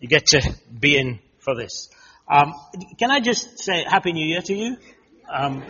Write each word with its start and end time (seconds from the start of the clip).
you 0.00 0.08
get 0.08 0.26
to 0.26 0.54
be 0.78 0.96
in 0.96 1.20
for 1.38 1.54
this. 1.54 1.90
Um, 2.28 2.54
can 2.98 3.10
I 3.10 3.20
just 3.20 3.58
say 3.58 3.84
Happy 3.86 4.12
New 4.12 4.26
Year 4.26 4.40
to 4.40 4.54
you? 4.54 4.76
Um, 5.32 5.62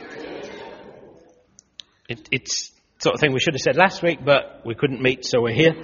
it, 2.09 2.29
it's 2.31 2.71
sort 2.99 3.15
of 3.15 3.21
thing 3.21 3.33
we 3.33 3.41
should 3.41 3.55
have 3.55 3.61
said 3.61 3.77
last 3.77 4.03
week, 4.03 4.21
but 4.25 4.63
we 4.65 4.75
couldn't 4.75 5.03
meet, 5.03 5.25
so 5.25 5.43
we're 5.43 5.55
here. 5.55 5.75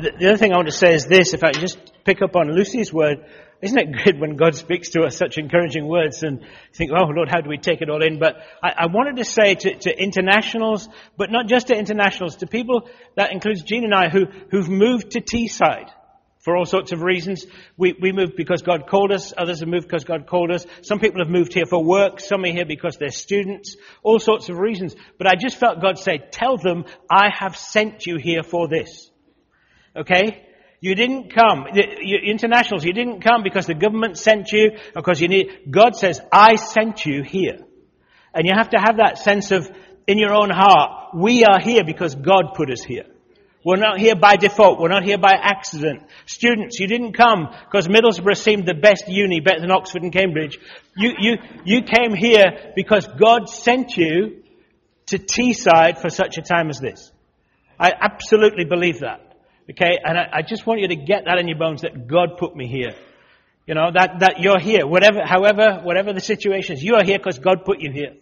The, 0.00 0.12
the 0.18 0.28
other 0.28 0.36
thing 0.36 0.52
I 0.52 0.56
want 0.56 0.68
to 0.68 0.74
say 0.74 0.94
is 0.94 1.04
this: 1.04 1.34
if 1.34 1.44
I 1.44 1.52
just 1.52 1.78
pick 2.04 2.22
up 2.22 2.34
on 2.34 2.50
Lucy's 2.50 2.92
word, 2.92 3.26
isn't 3.60 3.78
it 3.78 4.04
good 4.04 4.20
when 4.20 4.36
God 4.36 4.54
speaks 4.54 4.90
to 4.90 5.02
us 5.02 5.16
such 5.16 5.38
encouraging 5.38 5.86
words 5.86 6.22
and 6.22 6.46
think, 6.72 6.92
oh 6.92 7.04
Lord, 7.14 7.28
how 7.28 7.40
do 7.40 7.50
we 7.50 7.58
take 7.58 7.82
it 7.82 7.90
all 7.90 8.02
in? 8.02 8.18
But 8.18 8.36
I, 8.62 8.72
I 8.78 8.86
wanted 8.86 9.16
to 9.16 9.24
say 9.24 9.54
to, 9.54 9.74
to, 9.74 10.02
internationals, 10.02 10.88
but 11.16 11.30
not 11.30 11.46
just 11.46 11.68
to 11.68 11.74
internationals, 11.74 12.36
to 12.36 12.46
people, 12.46 12.88
that 13.16 13.32
includes 13.32 13.62
Jean 13.62 13.84
and 13.84 13.94
I, 13.94 14.08
who, 14.08 14.26
who've 14.50 14.68
moved 14.68 15.12
to 15.12 15.20
Teesside 15.20 15.90
for 16.46 16.56
all 16.56 16.64
sorts 16.64 16.92
of 16.92 17.02
reasons. 17.02 17.44
We, 17.76 17.96
we 18.00 18.12
moved 18.12 18.36
because 18.36 18.62
God 18.62 18.86
called 18.88 19.10
us. 19.10 19.32
Others 19.36 19.58
have 19.58 19.68
moved 19.68 19.88
because 19.88 20.04
God 20.04 20.28
called 20.28 20.52
us. 20.52 20.64
Some 20.82 21.00
people 21.00 21.20
have 21.20 21.28
moved 21.28 21.52
here 21.52 21.66
for 21.66 21.82
work. 21.82 22.20
Some 22.20 22.44
are 22.44 22.52
here 22.52 22.64
because 22.64 22.98
they're 22.98 23.10
students. 23.10 23.74
All 24.04 24.20
sorts 24.20 24.48
of 24.48 24.56
reasons. 24.56 24.94
But 25.18 25.26
I 25.26 25.34
just 25.34 25.56
felt 25.56 25.82
God 25.82 25.98
say, 25.98 26.18
tell 26.30 26.56
them, 26.56 26.84
I 27.10 27.30
have 27.36 27.56
sent 27.56 28.06
you 28.06 28.16
here 28.16 28.44
for 28.44 28.68
this. 28.68 29.10
Okay? 29.96 30.46
You 30.80 30.94
didn't 30.94 31.34
come, 31.34 31.66
you, 31.74 32.18
internationals, 32.24 32.84
you 32.84 32.92
didn't 32.92 33.22
come 33.22 33.42
because 33.42 33.66
the 33.66 33.74
government 33.74 34.16
sent 34.16 34.52
you, 34.52 34.78
because 34.94 35.20
you 35.20 35.26
need, 35.26 35.68
God 35.68 35.96
says, 35.96 36.20
I 36.30 36.54
sent 36.54 37.04
you 37.04 37.24
here. 37.24 37.58
And 38.32 38.46
you 38.46 38.52
have 38.56 38.70
to 38.70 38.78
have 38.78 38.98
that 38.98 39.18
sense 39.18 39.50
of, 39.50 39.68
in 40.06 40.16
your 40.16 40.32
own 40.32 40.50
heart, 40.50 41.16
we 41.16 41.42
are 41.42 41.58
here 41.58 41.82
because 41.84 42.14
God 42.14 42.54
put 42.54 42.70
us 42.70 42.84
here. 42.84 43.06
We're 43.66 43.78
not 43.78 43.98
here 43.98 44.14
by 44.14 44.36
default. 44.36 44.78
We're 44.78 44.90
not 44.90 45.02
here 45.02 45.18
by 45.18 45.32
accident. 45.32 46.04
Students, 46.26 46.78
you 46.78 46.86
didn't 46.86 47.14
come 47.14 47.48
because 47.64 47.88
Middlesbrough 47.88 48.36
seemed 48.36 48.64
the 48.64 48.74
best 48.74 49.08
uni, 49.08 49.40
better 49.40 49.60
than 49.60 49.72
Oxford 49.72 50.04
and 50.04 50.12
Cambridge. 50.12 50.56
You, 50.96 51.10
you, 51.18 51.32
you 51.64 51.82
came 51.82 52.14
here 52.14 52.72
because 52.76 53.08
God 53.18 53.48
sent 53.48 53.96
you 53.96 54.44
to 55.06 55.18
Teesside 55.18 56.00
for 56.00 56.10
such 56.10 56.38
a 56.38 56.42
time 56.42 56.70
as 56.70 56.78
this. 56.78 57.10
I 57.76 57.92
absolutely 58.00 58.66
believe 58.66 59.00
that. 59.00 59.34
Okay, 59.68 59.98
and 60.00 60.16
I, 60.16 60.28
I 60.32 60.42
just 60.42 60.64
want 60.64 60.80
you 60.80 60.86
to 60.86 60.96
get 60.96 61.24
that 61.24 61.40
in 61.40 61.48
your 61.48 61.58
bones 61.58 61.82
that 61.82 62.06
God 62.06 62.38
put 62.38 62.54
me 62.54 62.68
here. 62.68 62.94
You 63.66 63.74
know, 63.74 63.90
that, 63.92 64.20
that 64.20 64.34
you're 64.38 64.60
here. 64.60 64.86
Whatever, 64.86 65.22
however, 65.24 65.80
whatever 65.82 66.12
the 66.12 66.20
situation 66.20 66.76
is, 66.76 66.84
you 66.84 66.94
are 66.94 67.04
here 67.04 67.18
because 67.18 67.40
God 67.40 67.64
put 67.64 67.80
you 67.80 67.90
here. 67.90 68.14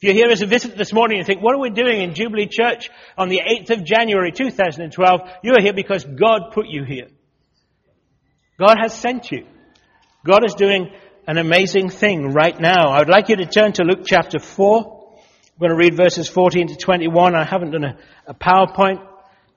If 0.00 0.04
you're 0.04 0.14
here 0.14 0.30
as 0.30 0.42
a 0.42 0.46
visitor 0.46 0.76
this 0.76 0.92
morning 0.92 1.18
and 1.18 1.26
think, 1.26 1.42
what 1.42 1.56
are 1.56 1.60
we 1.60 1.70
doing 1.70 2.00
in 2.00 2.14
Jubilee 2.14 2.46
Church 2.46 2.88
on 3.16 3.28
the 3.28 3.40
8th 3.40 3.78
of 3.78 3.84
January 3.84 4.30
2012? 4.30 5.20
You 5.42 5.54
are 5.54 5.60
here 5.60 5.72
because 5.72 6.04
God 6.04 6.52
put 6.52 6.68
you 6.68 6.84
here. 6.84 7.08
God 8.60 8.76
has 8.80 8.94
sent 8.94 9.32
you. 9.32 9.44
God 10.24 10.44
is 10.44 10.54
doing 10.54 10.92
an 11.26 11.36
amazing 11.36 11.90
thing 11.90 12.32
right 12.32 12.60
now. 12.60 12.90
I 12.90 13.00
would 13.00 13.08
like 13.08 13.28
you 13.28 13.34
to 13.38 13.46
turn 13.46 13.72
to 13.72 13.82
Luke 13.82 14.02
chapter 14.06 14.38
4. 14.38 14.76
I'm 14.76 15.58
going 15.58 15.70
to 15.70 15.76
read 15.76 15.96
verses 15.96 16.28
14 16.28 16.68
to 16.68 16.76
21. 16.76 17.34
I 17.34 17.44
haven't 17.44 17.72
done 17.72 17.82
a, 17.82 17.98
a 18.28 18.34
PowerPoint. 18.34 19.04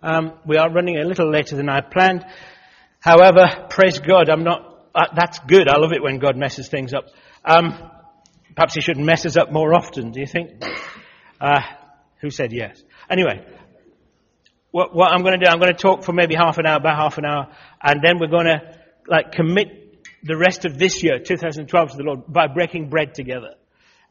Um, 0.02 0.40
we 0.48 0.58
are 0.58 0.72
running 0.74 0.98
a 0.98 1.06
little 1.06 1.30
later 1.30 1.56
than 1.56 1.70
I 1.70 1.82
planned. 1.82 2.26
However, 3.00 3.68
praise 3.70 4.00
God, 4.00 4.28
I'm 4.28 4.44
not, 4.44 4.88
uh, 4.96 5.06
that's 5.16 5.38
good. 5.38 5.68
I 5.68 5.78
love 5.78 5.92
it 5.92 6.02
when 6.02 6.18
God 6.18 6.36
messes 6.36 6.68
things 6.68 6.96
up. 6.96 7.06
Um, 7.46 7.92
Perhaps 8.56 8.76
he 8.76 8.82
shouldn't 8.82 9.06
mess 9.06 9.26
us 9.26 9.38
up 9.38 9.52
more 9.52 9.74
often, 9.74 10.12
do 10.12 10.20
you 10.20 10.28
think? 10.28 10.64
Uh, 11.40 11.62
who 12.20 12.30
said 12.30 12.52
yes? 12.52 12.82
Anyway, 13.10 13.46
what, 14.72 14.96
what 14.96 15.12
I'm 15.12 15.22
going 15.22 15.40
to 15.40 15.46
do, 15.46 15.50
I'm 15.50 15.60
going 15.60 15.74
to 15.74 15.80
talk 15.80 16.04
for 16.04 16.14
maybe 16.14 16.36
half 16.36 16.58
an 16.58 16.66
hour, 16.66 16.78
about 16.78 16.98
half 16.98 17.18
an 17.18 17.26
hour, 17.26 17.48
and 17.82 18.02
then 18.04 18.20
we're 18.20 18.28
going 18.28 18.46
to 18.46 18.78
like 19.08 19.32
commit 19.32 19.82
the 20.24 20.38
rest 20.38 20.66
of 20.66 20.78
this 20.78 21.04
year, 21.04 21.20
2012, 21.20 21.92
to 21.92 21.98
the 21.98 22.04
Lord 22.04 22.22
by 22.28 22.48
breaking 22.48 22.90
bread 22.90 23.16
together 23.16 23.56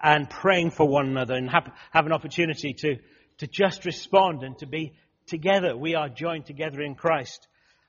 and 0.02 0.28
praying 0.28 0.70
for 0.70 0.88
one 0.88 1.06
another 1.06 1.34
and 1.34 1.48
have, 1.50 1.70
have 1.90 2.06
an 2.06 2.12
opportunity 2.12 2.72
to, 2.72 2.96
to 3.38 3.46
just 3.46 3.84
respond 3.84 4.42
and 4.42 4.58
to 4.58 4.66
be 4.66 4.94
together. 5.26 5.76
We 5.76 5.94
are 5.94 6.08
joined 6.08 6.46
together 6.46 6.80
in 6.82 6.94
Christ 6.94 7.46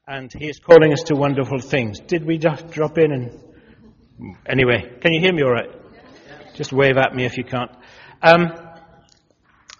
and 0.07 0.31
He 0.31 0.49
is 0.49 0.59
calling 0.59 0.93
us 0.93 1.03
to 1.03 1.15
wonderful 1.15 1.59
things. 1.59 1.99
Did 1.99 2.25
we 2.25 2.37
just 2.37 2.67
drop 2.69 2.97
in 2.97 3.11
and, 3.11 4.35
anyway, 4.45 4.97
can 5.01 5.13
you 5.13 5.19
hear 5.19 5.33
me 5.33 5.43
alright? 5.43 5.80
Just 6.61 6.73
wave 6.73 6.95
at 6.95 7.15
me 7.15 7.25
if 7.25 7.39
you 7.39 7.43
can't. 7.43 7.71
Um, 8.21 8.53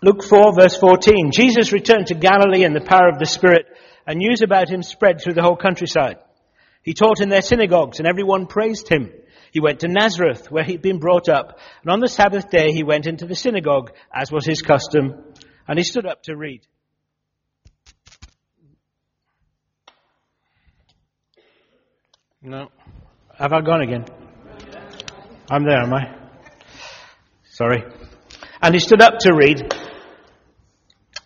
Luke 0.02 0.24
4 0.24 0.56
verse 0.60 0.76
14. 0.76 1.30
Jesus 1.32 1.72
returned 1.72 2.08
to 2.08 2.16
Galilee 2.16 2.64
in 2.64 2.74
the 2.74 2.82
power 2.82 3.08
of 3.08 3.20
the 3.20 3.28
Spirit 3.28 3.68
and 4.08 4.18
news 4.18 4.42
about 4.42 4.68
him 4.68 4.82
spread 4.82 5.22
through 5.22 5.36
the 5.36 5.44
whole 5.44 5.56
countryside. 5.56 6.18
He 6.82 6.96
taught 6.96 7.22
in 7.22 7.30
their 7.30 7.44
synagogues 7.44 8.00
and 8.00 8.08
everyone 8.08 8.48
praised 8.48 8.90
him. 8.90 9.12
He 9.52 9.60
went 9.60 9.82
to 9.82 9.90
Nazareth 9.90 10.50
where 10.50 10.64
he'd 10.64 10.82
been 10.82 10.98
brought 10.98 11.30
up 11.30 11.60
and 11.84 11.92
on 11.92 12.00
the 12.00 12.08
Sabbath 12.08 12.50
day 12.50 12.72
he 12.72 12.82
went 12.82 13.06
into 13.06 13.28
the 13.28 13.36
synagogue 13.36 13.92
as 14.12 14.32
was 14.32 14.44
his 14.44 14.64
custom 14.64 15.24
and 15.68 15.78
he 15.78 15.84
stood 15.84 16.08
up 16.08 16.24
to 16.24 16.36
read. 16.36 16.66
No. 22.42 22.70
Have 23.38 23.54
I 23.54 23.62
gone 23.62 23.82
again? 23.82 24.06
I'm 25.48 25.64
there, 25.64 25.84
am 25.84 25.94
I? 25.94 26.21
Sorry. 27.62 27.84
And 28.60 28.74
he 28.74 28.80
stood 28.80 29.04
up 29.04 29.20
to 29.20 29.36
read. 29.36 29.72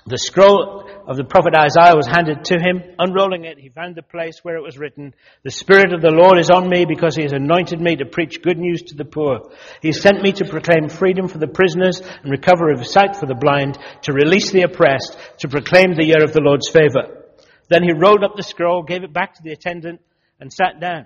The 0.06 0.18
scroll 0.18 0.84
of 1.07 1.16
the 1.16 1.23
prophet 1.23 1.56
Isaiah 1.56 1.96
was 1.96 2.07
handed 2.07 2.44
to 2.51 2.56
him. 2.56 2.84
Unrolling 3.00 3.46
it, 3.46 3.57
he 3.57 3.69
found 3.69 3.96
the 3.96 4.01
place 4.01 4.40
where 4.44 4.57
it 4.57 4.62
was 4.62 4.78
written, 4.78 5.16
The 5.44 5.51
Spirit 5.51 5.94
of 5.94 6.01
the 6.01 6.12
Lord 6.12 6.38
is 6.38 6.50
on 6.50 6.68
me 6.68 6.84
because 6.84 7.16
he 7.16 7.24
has 7.24 7.31
anointed 7.31 7.79
me 7.79 7.95
to 7.95 8.06
preach 8.06 8.41
good 8.41 8.57
news 8.57 8.81
to 8.81 8.95
the 8.95 9.06
poor. 9.06 9.50
He 9.81 9.88
has 9.88 10.01
sent 10.01 10.22
me 10.22 10.34
to 10.34 10.44
proclaim 10.44 10.90
freedom 10.90 11.29
for 11.29 11.38
the 11.38 11.47
prisoners 11.47 12.01
and 12.01 12.29
recovery 12.29 12.74
of 12.74 12.85
sight 12.85 13.16
for 13.16 13.28
the 13.28 13.40
blind, 13.40 13.78
to 14.01 14.12
release 14.12 14.51
the 14.51 14.63
oppressed, 14.63 15.18
to 15.38 15.47
proclaim 15.47 15.95
the 15.95 16.06
year 16.06 16.22
of 16.22 16.34
the 16.34 16.44
Lord's 16.44 16.68
favor. 16.68 17.31
Then 17.69 17.84
he 17.84 17.94
rolled 17.94 18.25
up 18.25 18.35
the 18.35 18.44
scroll, 18.44 18.84
gave 18.84 19.06
it 19.06 19.13
back 19.13 19.35
to 19.35 19.41
the 19.41 19.53
attendant, 19.53 20.01
and 20.41 20.51
sat 20.51 20.81
down. 20.81 21.06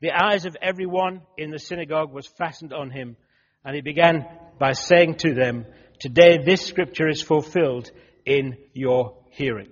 The 0.00 0.12
eyes 0.12 0.44
of 0.44 0.56
everyone 0.62 1.22
in 1.36 1.50
the 1.50 1.58
synagogue 1.58 2.12
was 2.12 2.28
fastened 2.28 2.72
on 2.72 2.90
him. 2.90 3.16
And 3.64 3.74
he 3.74 3.80
began 3.80 4.26
by 4.58 4.72
saying 4.72 5.16
to 5.16 5.34
them, 5.34 5.66
Today 6.00 6.38
this 6.44 6.66
scripture 6.66 7.08
is 7.08 7.22
fulfilled 7.22 7.90
in 8.26 8.58
your 8.72 9.16
hearing. 9.30 9.68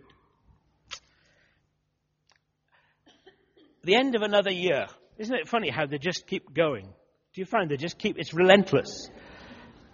The 3.85 3.97
end 3.97 4.15
of 4.15 4.23
another 4.23 4.51
year. 4.51 4.87
Isn't 5.19 5.35
it 5.35 5.49
funny 5.49 5.69
how 5.69 5.87
they 5.87 5.99
just 5.99 6.27
keep 6.27 6.55
going? 6.55 6.85
Do 6.85 7.41
you 7.41 7.45
find 7.45 7.71
they 7.71 7.77
just 7.77 7.99
keep, 7.99 8.19
it's 8.19 8.33
relentless. 8.33 9.11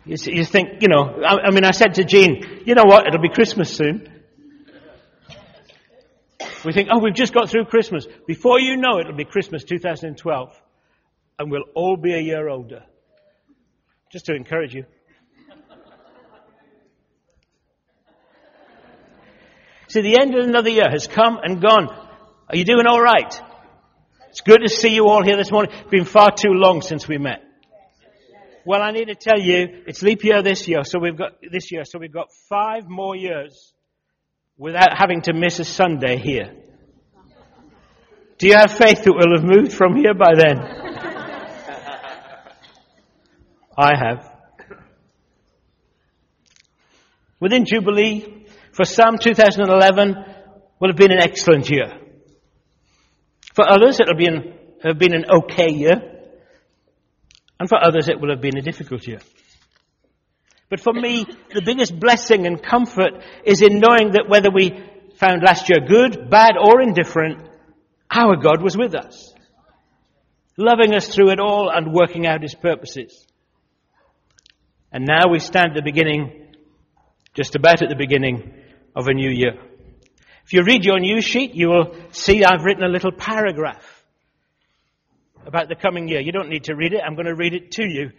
You, 0.05 0.45
think, 0.45 0.81
you 0.81 0.89
know, 0.89 1.21
I, 1.27 1.49
I 1.49 1.51
mean, 1.51 1.65
I 1.65 1.71
said 1.73 1.95
to 1.95 2.05
Jean, 2.05 2.63
you 2.65 2.75
know 2.75 2.85
what, 2.85 3.07
it'll 3.07 3.21
be 3.21 3.29
Christmas 3.29 3.71
soon. 3.71 4.09
We 6.65 6.73
think, 6.73 6.89
oh, 6.93 6.99
we've 6.99 7.15
just 7.15 7.35
got 7.35 7.51
through 7.51 7.67
Christmas. 7.67 8.07
Before 8.27 8.59
you 8.59 8.77
know 8.77 8.99
it, 8.99 9.03
it'll 9.03 9.17
be 9.17 9.25
Christmas 9.25 9.65
2012. 9.65 10.63
And 11.39 11.51
we'll 11.51 11.65
all 11.75 11.97
be 11.97 12.15
a 12.15 12.21
year 12.21 12.49
older. 12.49 12.85
Just 14.11 14.27
to 14.27 14.35
encourage 14.35 14.75
you. 14.75 14.85
See, 19.89 20.03
the 20.03 20.19
end 20.21 20.35
of 20.35 20.47
another 20.47 20.71
year 20.71 20.89
has 20.91 21.07
come 21.07 21.39
and 21.43 21.63
gone. 21.63 21.89
Are 21.89 22.57
you 22.57 22.65
doing 22.65 22.87
all 22.87 23.01
right? 23.01 23.41
It's 24.29 24.43
good 24.43 24.61
to 24.63 24.69
see 24.69 24.95
you 24.95 25.09
all 25.09 25.23
here 25.23 25.37
this 25.37 25.51
morning. 25.51 25.73
It's 25.75 25.91
been 25.91 26.05
far 26.05 26.31
too 26.31 26.53
long 26.53 26.83
since 26.83 27.09
we 27.09 27.19
met. 27.19 27.43
Well, 28.65 28.83
I 28.83 28.91
need 28.91 29.07
to 29.07 29.15
tell 29.15 29.41
you, 29.41 29.85
it's 29.87 30.03
leap 30.03 30.25
year 30.25 30.43
this 30.43 30.69
year, 30.69 30.85
so 30.85 30.99
we've 30.99 31.17
got, 31.17 31.33
this 31.51 31.73
year, 31.73 31.85
so 31.85 31.99
we've 31.99 32.13
got 32.13 32.29
five 32.51 32.87
more 32.87 33.17
years 33.17 33.73
without 34.59 34.99
having 34.99 35.23
to 35.23 35.33
miss 35.33 35.59
a 35.59 35.65
Sunday 35.65 36.19
here. 36.19 36.53
Do 38.37 38.47
you 38.47 38.55
have 38.55 38.71
faith 38.71 39.05
that 39.05 39.13
we'll 39.13 39.37
have 39.37 39.45
moved 39.45 39.73
from 39.73 39.97
here 39.97 40.15
by 40.15 40.35
then? 40.37 40.88
I 43.79 43.97
have. 43.97 44.29
Within 47.39 47.65
Jubilee, 47.65 48.45
for 48.73 48.85
some, 48.85 49.19
2011 49.19 50.17
will 50.81 50.89
have 50.89 50.97
been 50.97 51.13
an 51.13 51.23
excellent 51.23 51.71
year. 51.71 51.93
For 53.55 53.65
others, 53.71 54.01
be 54.17 54.27
an, 54.27 54.55
have 54.83 54.99
been 54.99 55.15
an 55.15 55.27
okay 55.31 55.71
year. 55.71 55.95
And 57.61 57.69
for 57.69 57.79
others, 57.81 58.09
it 58.09 58.21
will 58.21 58.31
have 58.31 58.41
been 58.41 58.59
a 58.59 58.63
difficult 58.63 59.07
year. 59.07 59.21
But 60.69 60.81
for 60.81 60.93
me, 60.93 61.25
the 61.55 61.63
biggest 61.65 61.99
blessing 61.99 62.47
and 62.47 62.61
comfort 62.61 63.23
is 63.45 63.63
in 63.63 63.79
knowing 63.79 64.13
that 64.13 64.29
whether 64.29 64.51
we 64.51 64.71
found 65.19 65.43
last 65.45 65.69
year 65.69 65.79
good, 65.87 66.29
bad, 66.29 66.57
or 66.61 66.81
indifferent, 66.81 67.49
our 68.11 68.37
God 68.37 68.61
was 68.61 68.77
with 68.77 68.97
us. 68.97 69.33
Loving 70.57 70.95
us 70.95 71.07
through 71.09 71.31
it 71.31 71.39
all 71.39 71.71
and 71.73 71.95
working 71.95 72.27
out 72.27 72.43
His 72.43 72.57
purposes. 72.57 73.28
And 74.93 75.05
now 75.07 75.29
we 75.31 75.39
stand 75.39 75.71
at 75.71 75.75
the 75.75 75.83
beginning, 75.83 76.55
just 77.35 77.55
about 77.55 77.83
at 77.83 77.89
the 77.89 77.97
beginning 77.97 78.55
of 78.97 79.07
a 79.07 79.15
new 79.15 79.31
year. 79.31 79.55
If 80.45 80.53
you 80.53 80.63
read 80.65 80.85
your 80.85 80.99
news 80.99 81.25
sheet, 81.25 81.55
you 81.55 81.69
will 81.69 81.95
see 82.11 82.43
I've 82.43 82.65
written 82.65 82.83
a 82.83 82.89
little 82.89 83.13
paragraph 83.13 83.85
about 85.45 85.69
the 85.69 85.75
coming 85.75 86.09
year. 86.09 86.21
You 86.21 86.33
don't 86.33 86.49
need 86.49 86.65
to 86.65 86.75
read 86.75 86.95
it. 86.95 87.01
I'm 87.05 87.15
going 87.15 87.27
to 87.27 87.35
read 87.35 87.53
it 87.53 87.73
to 87.73 87.85
you. 87.85 88.13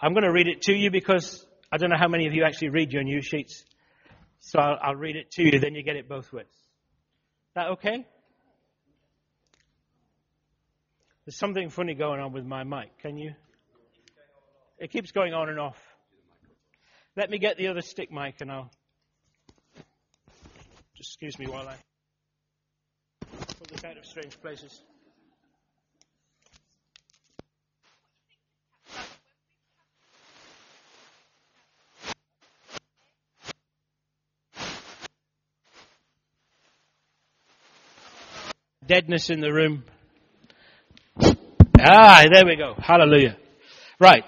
I'm 0.00 0.12
going 0.12 0.24
to 0.24 0.32
read 0.32 0.48
it 0.48 0.62
to 0.62 0.72
you 0.72 0.90
because 0.90 1.44
I 1.70 1.76
don't 1.76 1.90
know 1.90 1.98
how 1.98 2.08
many 2.08 2.26
of 2.26 2.32
you 2.32 2.44
actually 2.44 2.70
read 2.70 2.92
your 2.92 3.02
news 3.02 3.26
sheets. 3.26 3.64
So 4.40 4.58
I'll, 4.58 4.78
I'll 4.82 4.96
read 4.96 5.16
it 5.16 5.30
to 5.32 5.42
you, 5.42 5.58
then 5.58 5.74
you 5.74 5.82
get 5.82 5.96
it 5.96 6.08
both 6.08 6.32
ways. 6.32 6.46
Is 6.46 7.54
that 7.54 7.68
okay? 7.72 8.06
There's 11.24 11.36
something 11.36 11.70
funny 11.70 11.94
going 11.94 12.20
on 12.20 12.32
with 12.32 12.44
my 12.44 12.64
mic. 12.64 12.98
Can 12.98 13.16
you? 13.16 13.32
It 14.78 14.90
keeps 14.90 15.12
going 15.12 15.32
on 15.32 15.48
and 15.48 15.58
off. 15.58 15.78
Let 17.16 17.30
me 17.30 17.38
get 17.38 17.56
the 17.56 17.68
other 17.68 17.80
stick 17.80 18.10
mic 18.10 18.40
and 18.40 18.50
I'll. 18.50 18.70
Just 20.96 21.10
excuse 21.10 21.38
me 21.38 21.46
while 21.46 21.68
I 21.68 21.76
pull 23.30 23.66
this 23.70 23.84
out 23.84 23.96
of 23.96 24.04
strange 24.04 24.40
places. 24.40 24.82
Deadness 38.86 39.30
in 39.30 39.40
the 39.40 39.52
room. 39.52 39.84
Ah, 41.78 42.24
there 42.30 42.44
we 42.44 42.56
go. 42.56 42.74
Hallelujah. 42.76 43.36
Right. 44.00 44.24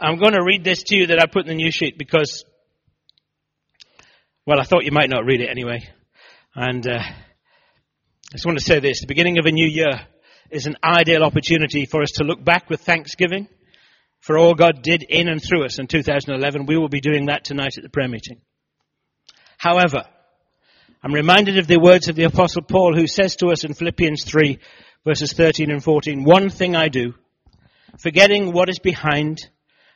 I'm 0.00 0.18
going 0.18 0.34
to 0.34 0.44
read 0.44 0.62
this 0.62 0.84
to 0.84 0.96
you 0.96 1.08
that 1.08 1.20
I 1.20 1.26
put 1.26 1.42
in 1.42 1.48
the 1.48 1.54
news 1.54 1.74
sheet 1.74 1.98
because, 1.98 2.44
well, 4.46 4.60
I 4.60 4.64
thought 4.64 4.84
you 4.84 4.92
might 4.92 5.10
not 5.10 5.24
read 5.24 5.40
it 5.40 5.50
anyway. 5.50 5.88
And 6.54 6.86
uh, 6.86 7.00
I 7.00 7.14
just 8.32 8.46
want 8.46 8.58
to 8.58 8.64
say 8.64 8.78
this. 8.78 9.00
The 9.00 9.08
beginning 9.08 9.38
of 9.38 9.46
a 9.46 9.50
new 9.50 9.66
year 9.66 10.00
is 10.50 10.66
an 10.66 10.76
ideal 10.84 11.24
opportunity 11.24 11.84
for 11.84 12.02
us 12.02 12.12
to 12.12 12.24
look 12.24 12.44
back 12.44 12.70
with 12.70 12.82
thanksgiving 12.82 13.48
for 14.20 14.38
all 14.38 14.54
God 14.54 14.82
did 14.82 15.02
in 15.02 15.28
and 15.28 15.42
through 15.42 15.64
us 15.64 15.80
in 15.80 15.88
2011. 15.88 16.66
We 16.66 16.78
will 16.78 16.88
be 16.88 17.00
doing 17.00 17.26
that 17.26 17.44
tonight 17.44 17.76
at 17.76 17.82
the 17.82 17.90
prayer 17.90 18.08
meeting. 18.08 18.40
However, 19.56 20.04
I'm 21.02 21.12
reminded 21.12 21.58
of 21.58 21.66
the 21.66 21.80
words 21.80 22.08
of 22.08 22.14
the 22.14 22.24
apostle 22.24 22.62
Paul 22.62 22.94
who 22.94 23.08
says 23.08 23.34
to 23.36 23.48
us 23.48 23.64
in 23.64 23.74
Philippians 23.74 24.24
3 24.24 24.60
verses 25.04 25.32
13 25.32 25.70
and 25.70 25.82
14, 25.82 26.22
one 26.22 26.50
thing 26.50 26.76
I 26.76 26.88
do, 26.88 27.14
forgetting 27.98 28.52
what 28.52 28.68
is 28.68 28.78
behind 28.78 29.48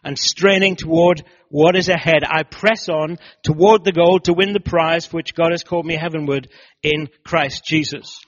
and 0.04 0.18
straining 0.18 0.76
toward 0.76 1.22
what 1.48 1.76
is 1.76 1.88
ahead, 1.88 2.24
I 2.28 2.42
press 2.42 2.88
on 2.88 3.18
toward 3.42 3.84
the 3.84 3.92
goal 3.92 4.20
to 4.20 4.32
win 4.32 4.52
the 4.52 4.60
prize 4.60 5.06
for 5.06 5.16
which 5.16 5.34
God 5.34 5.50
has 5.52 5.62
called 5.62 5.86
me 5.86 5.96
heavenward 5.96 6.48
in 6.82 7.08
Christ 7.24 7.62
Jesus. 7.64 8.18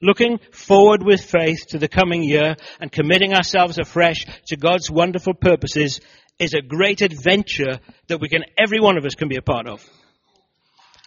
Looking 0.00 0.40
forward 0.52 1.02
with 1.04 1.22
faith 1.22 1.66
to 1.68 1.78
the 1.78 1.88
coming 1.88 2.24
year 2.24 2.56
and 2.80 2.90
committing 2.90 3.34
ourselves 3.34 3.78
afresh 3.78 4.26
to 4.48 4.56
God's 4.56 4.90
wonderful 4.90 5.34
purposes 5.34 6.00
is 6.38 6.54
a 6.54 6.60
great 6.60 7.02
adventure 7.02 7.78
that 8.08 8.20
we 8.20 8.28
can, 8.28 8.42
every 8.58 8.80
one 8.80 8.98
of 8.98 9.04
us 9.04 9.14
can 9.14 9.28
be 9.28 9.36
a 9.36 9.42
part 9.42 9.68
of. 9.68 9.84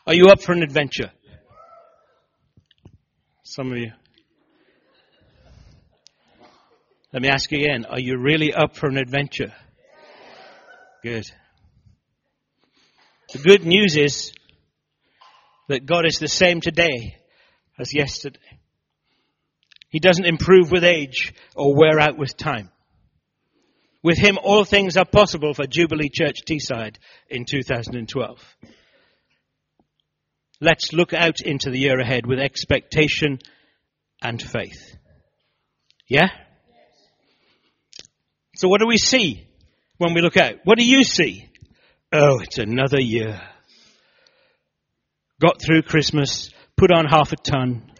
Are 0.08 0.14
you 0.14 0.28
up 0.28 0.42
for 0.42 0.54
an 0.54 0.64
adventure? 0.64 1.12
Some 3.44 3.72
of 3.72 3.78
you. 3.78 3.92
Let 7.12 7.22
me 7.22 7.30
ask 7.30 7.52
you 7.52 7.60
again. 7.60 7.86
Are 7.86 8.00
you 8.00 8.18
really 8.18 8.54
up 8.54 8.76
for 8.76 8.88
an 8.88 8.98
adventure? 8.98 9.54
Good. 11.06 11.32
The 13.32 13.38
good 13.38 13.64
news 13.64 13.96
is 13.96 14.34
that 15.68 15.86
God 15.86 16.04
is 16.08 16.18
the 16.18 16.28
same 16.28 16.62
today 16.62 17.18
as 17.78 17.94
yesterday. 17.94 18.40
He 19.90 20.00
doesn't 20.00 20.26
improve 20.26 20.72
with 20.72 20.84
age 20.84 21.36
or 21.56 21.76
wear 21.76 22.00
out 22.00 22.18
with 22.18 22.36
time. 22.36 22.72
With 24.02 24.18
Him, 24.18 24.40
all 24.42 24.66
things 24.66 24.98
are 24.98 25.06
possible 25.06 25.54
for 25.54 25.68
Jubilee 25.68 26.10
Church 26.12 26.40
Teesside 26.44 26.96
in 27.30 27.46
2012. 27.46 28.40
Let's 30.60 30.92
look 30.92 31.14
out 31.14 31.40
into 31.40 31.70
the 31.70 31.78
year 31.78 32.00
ahead 32.00 32.26
with 32.26 32.40
expectation 32.40 33.38
and 34.24 34.42
faith. 34.42 34.98
Yeah? 36.10 36.30
So 38.56 38.68
what 38.70 38.82
do 38.82 38.88
we 38.88 38.98
see 38.98 39.46
when 39.98 40.14
we 40.14 40.22
look 40.22 40.38
out? 40.38 40.56
What 40.64 40.78
do 40.78 40.86
you 40.86 41.04
see? 41.04 41.50
Oh, 42.12 42.40
it's 42.40 42.58
another 42.58 43.00
year. 43.00 43.42
Got 45.42 45.62
through 45.62 45.82
Christmas, 45.84 46.50
put 46.78 46.92
on 46.92 47.06
half 47.06 47.32
a 47.34 47.36
ton. 47.36 47.92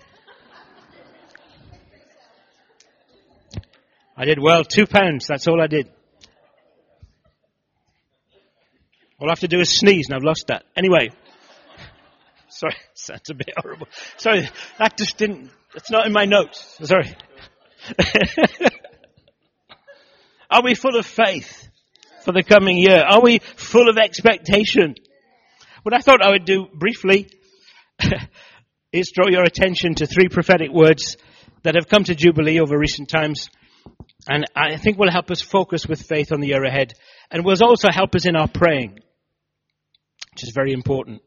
I 4.18 4.24
did 4.26 4.40
well, 4.40 4.64
two 4.64 4.86
pounds, 4.86 5.28
that's 5.28 5.48
all 5.48 5.62
I 5.62 5.68
did. 5.68 5.90
All 9.20 9.28
I 9.30 9.32
have 9.32 9.40
to 9.42 9.48
do 9.48 9.60
is 9.60 9.78
sneeze 9.78 10.08
and 10.08 10.16
I've 10.16 10.24
lost 10.24 10.46
that. 10.48 10.64
Anyway. 10.78 11.10
Sorry, 12.50 12.76
sounds 12.94 13.30
a 13.30 13.34
bit 13.34 13.52
horrible. 13.58 13.88
Sorry, 14.18 14.50
that 14.78 14.98
just 14.98 15.18
didn't, 15.18 15.50
it's 15.74 15.92
not 15.92 16.06
in 16.06 16.14
my 16.14 16.26
notes. 16.26 16.78
Sorry. 16.84 17.14
Are 20.50 20.64
we 20.64 20.76
full 20.76 20.96
of 20.98 21.06
faith 21.06 21.68
for 22.26 22.34
the 22.34 22.44
coming 22.44 22.78
year? 22.78 23.02
Are 23.08 23.22
we 23.22 23.40
full 23.40 23.88
of 23.88 23.98
expectation? 23.98 24.96
What 25.84 25.94
I 25.94 26.00
thought 26.00 26.24
I 26.24 26.32
would 26.32 26.46
do 26.46 26.66
briefly 26.74 27.30
is 28.92 29.12
draw 29.14 29.30
your 29.30 29.44
attention 29.44 29.96
to 29.96 30.08
three 30.08 30.28
prophetic 30.28 30.72
words 30.72 31.16
that 31.64 31.76
have 31.76 31.88
come 31.88 32.04
to 32.06 32.16
Jubilee 32.16 32.60
over 32.60 32.78
recent 32.78 33.08
times. 33.08 33.50
And 34.28 34.46
I 34.56 34.78
think 34.78 34.98
will 34.98 35.12
help 35.12 35.30
us 35.30 35.42
focus 35.42 35.88
with 35.88 36.02
faith 36.02 36.32
on 36.32 36.42
the 36.42 36.48
year 36.48 36.64
ahead 36.64 36.94
and 37.30 37.46
will 37.46 37.64
also 37.64 37.90
help 37.92 38.16
us 38.16 38.26
in 38.26 38.36
our 38.36 38.48
praying, 38.48 39.00
which 40.34 40.44
is 40.44 40.52
very 40.56 40.74
important. 40.74 41.22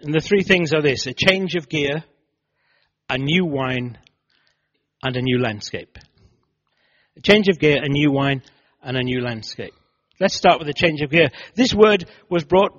And 0.00 0.14
the 0.14 0.20
three 0.20 0.42
things 0.42 0.72
are 0.72 0.80
this, 0.80 1.06
a 1.06 1.12
change 1.12 1.56
of 1.56 1.68
gear, 1.68 2.04
a 3.10 3.18
new 3.18 3.44
wine, 3.44 3.98
and 5.02 5.16
a 5.16 5.22
new 5.22 5.38
landscape. 5.38 5.98
A 7.18 7.20
change 7.20 7.48
of 7.48 7.58
gear, 7.58 7.82
a 7.82 7.88
new 7.88 8.10
wine, 8.10 8.42
and 8.82 8.96
a 8.96 9.02
new 9.02 9.20
landscape. 9.20 9.74
Let's 10.18 10.36
start 10.36 10.58
with 10.58 10.68
a 10.68 10.74
change 10.74 11.00
of 11.00 11.10
gear. 11.10 11.30
This 11.54 11.72
word 11.74 12.06
was 12.28 12.44
brought 12.44 12.72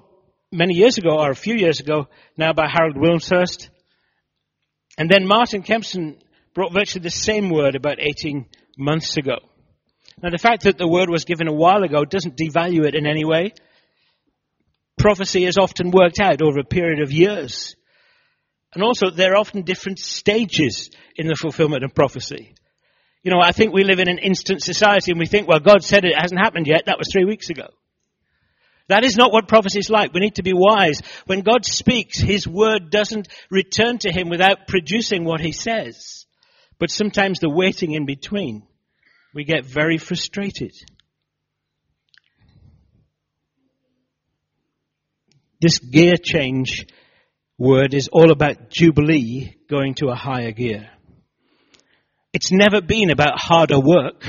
many 0.52 0.76
years 0.76 0.98
ago, 0.98 1.20
or 1.20 1.32
a 1.32 1.36
few 1.36 1.56
years 1.56 1.80
ago, 1.80 2.08
now 2.38 2.54
by 2.54 2.68
Harold 2.68 2.98
Wilmshurst. 2.98 3.70
And 4.98 5.10
then 5.10 5.26
Martin 5.26 5.64
Kempson 5.64 6.20
brought 6.54 6.74
virtually 6.74 7.04
the 7.04 7.10
same 7.10 7.50
word 7.50 7.76
about 7.76 8.00
18 8.00 8.46
months 8.78 9.18
ago. 9.18 9.38
Now 10.22 10.30
the 10.30 10.38
fact 10.38 10.64
that 10.64 10.78
the 10.78 10.88
word 10.88 11.10
was 11.10 11.26
given 11.26 11.48
a 11.48 11.54
while 11.54 11.84
ago 11.84 12.06
doesn't 12.06 12.38
devalue 12.38 12.86
it 12.86 12.96
in 12.96 13.08
any 13.08 13.26
way 13.26 13.54
prophecy 15.02 15.46
is 15.46 15.58
often 15.58 15.92
worked 15.92 16.20
out 16.20 16.42
over 16.42 16.60
a 16.60 16.64
period 16.64 17.02
of 17.02 17.12
years. 17.12 17.76
And 18.74 18.84
also, 18.84 19.10
there 19.10 19.34
are 19.34 19.38
often 19.38 19.64
different 19.64 20.00
stages 20.00 20.90
in 21.16 21.28
the 21.28 21.36
fulfillment 21.36 21.84
of 21.84 21.94
prophecy. 21.94 22.54
You 23.24 23.32
know, 23.32 23.40
I 23.40 23.52
think 23.52 23.74
we 23.74 23.84
live 23.84 24.00
in 24.00 24.10
an 24.10 24.18
instant 24.18 24.64
society 24.64 25.12
and 25.12 25.20
we 25.20 25.28
think, 25.28 25.48
well, 25.48 25.60
God 25.60 25.84
said 25.84 26.06
it, 26.06 26.14
it 26.14 26.20
hasn't 26.20 26.42
happened 26.42 26.68
yet. 26.68 26.86
That 26.88 26.98
was 26.98 27.08
three 27.12 27.26
weeks 27.26 27.50
ago. 27.50 27.68
That 28.88 29.06
is 29.06 29.16
not 29.16 29.32
what 29.32 29.48
prophecy 29.48 29.80
is 29.80 29.90
like. 29.90 30.14
We 30.14 30.20
need 30.20 30.36
to 30.36 30.44
be 30.44 30.54
wise. 30.54 31.02
When 31.26 31.42
God 31.42 31.66
speaks, 31.66 32.20
His 32.20 32.48
word 32.48 32.90
doesn't 32.90 33.28
return 33.50 34.00
to 34.00 34.12
Him 34.12 34.28
without 34.28 34.68
producing 34.68 35.24
what 35.24 35.40
He 35.40 35.52
says. 35.52 36.26
But 36.80 36.90
sometimes 36.90 37.40
the 37.40 37.50
waiting 37.50 37.94
in 37.94 38.06
between, 38.06 38.64
we 39.34 39.46
get 39.46 39.66
very 39.66 39.98
frustrated. 39.98 40.74
This 45.62 45.78
gear 45.78 46.16
change 46.22 46.88
word 47.58 47.94
is 47.94 48.10
all 48.12 48.32
about 48.32 48.72
Jubilee 48.72 49.56
going 49.70 49.94
to 49.96 50.08
a 50.08 50.16
higher 50.16 50.52
gear. 50.52 50.90
It's 52.34 52.52
never 52.52 52.82
been 52.82 53.10
about 53.10 53.40
harder 53.40 53.80
work. 53.80 54.26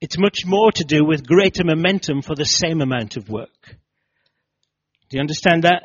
It's 0.00 0.18
much 0.18 0.44
more 0.44 0.72
to 0.72 0.84
do 0.84 1.04
with 1.04 1.26
greater 1.26 1.64
momentum 1.64 2.22
for 2.22 2.34
the 2.34 2.44
same 2.44 2.80
amount 2.80 3.16
of 3.16 3.28
work. 3.28 3.48
Do 5.08 5.16
you 5.16 5.20
understand 5.20 5.62
that? 5.62 5.82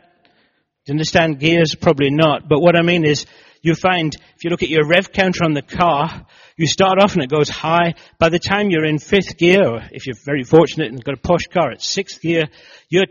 Do 0.86 0.92
you 0.92 0.94
understand 0.94 1.40
gears? 1.40 1.76
Probably 1.76 2.10
not. 2.10 2.50
But 2.50 2.62
what 2.62 2.76
I 2.76 2.82
mean 2.82 3.06
is, 3.06 3.26
you 3.62 3.76
find, 3.76 4.16
if 4.16 4.44
you 4.44 4.50
look 4.50 4.64
at 4.64 4.70
your 4.70 4.88
rev 4.88 5.12
counter 5.12 5.44
on 5.44 5.54
the 5.54 5.62
car, 5.62 6.26
you 6.58 6.66
start 6.66 6.98
off 7.00 7.14
and 7.14 7.24
it 7.24 7.30
goes 7.30 7.50
high. 7.50 7.94
By 8.18 8.30
the 8.30 8.40
time 8.40 8.70
you're 8.70 8.86
in 8.86 9.00
fifth 9.00 9.38
gear, 9.38 9.68
or 9.68 9.82
if 9.92 10.08
you're 10.08 10.16
very 10.26 10.44
fortunate 10.44 10.92
and 10.92 11.04
got 11.04 11.16
a 11.16 11.22
posh 11.22 11.48
car 11.54 11.72
at 11.72 11.82
sixth 11.82 12.22
gear, 12.22 12.46
you're 12.90 13.06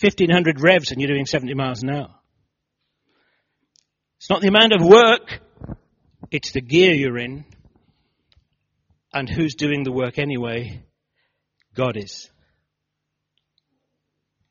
1500 0.00 0.60
revs 0.60 0.90
and 0.90 1.00
you're 1.00 1.10
doing 1.10 1.24
70 1.24 1.54
miles 1.54 1.82
an 1.82 1.90
hour. 1.90 2.14
It's 4.18 4.28
not 4.28 4.42
the 4.42 4.48
amount 4.48 4.72
of 4.72 4.82
work, 4.82 5.40
it's 6.30 6.52
the 6.52 6.60
gear 6.60 6.92
you're 6.92 7.18
in. 7.18 7.44
And 9.12 9.28
who's 9.28 9.54
doing 9.54 9.82
the 9.82 9.92
work 9.92 10.18
anyway? 10.18 10.82
God 11.74 11.96
is. 11.96 12.30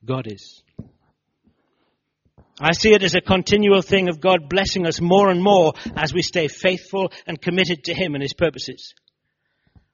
God 0.03 0.27
is. 0.27 0.63
I 2.59 2.71
see 2.71 2.93
it 2.93 3.03
as 3.03 3.15
a 3.15 3.21
continual 3.21 3.81
thing 3.81 4.07
of 4.07 4.21
God 4.21 4.49
blessing 4.49 4.87
us 4.87 5.01
more 5.01 5.29
and 5.29 5.43
more 5.43 5.73
as 5.95 6.13
we 6.13 6.21
stay 6.21 6.47
faithful 6.47 7.11
and 7.27 7.41
committed 7.41 7.83
to 7.85 7.93
Him 7.93 8.15
and 8.15 8.21
His 8.21 8.33
purposes. 8.33 8.93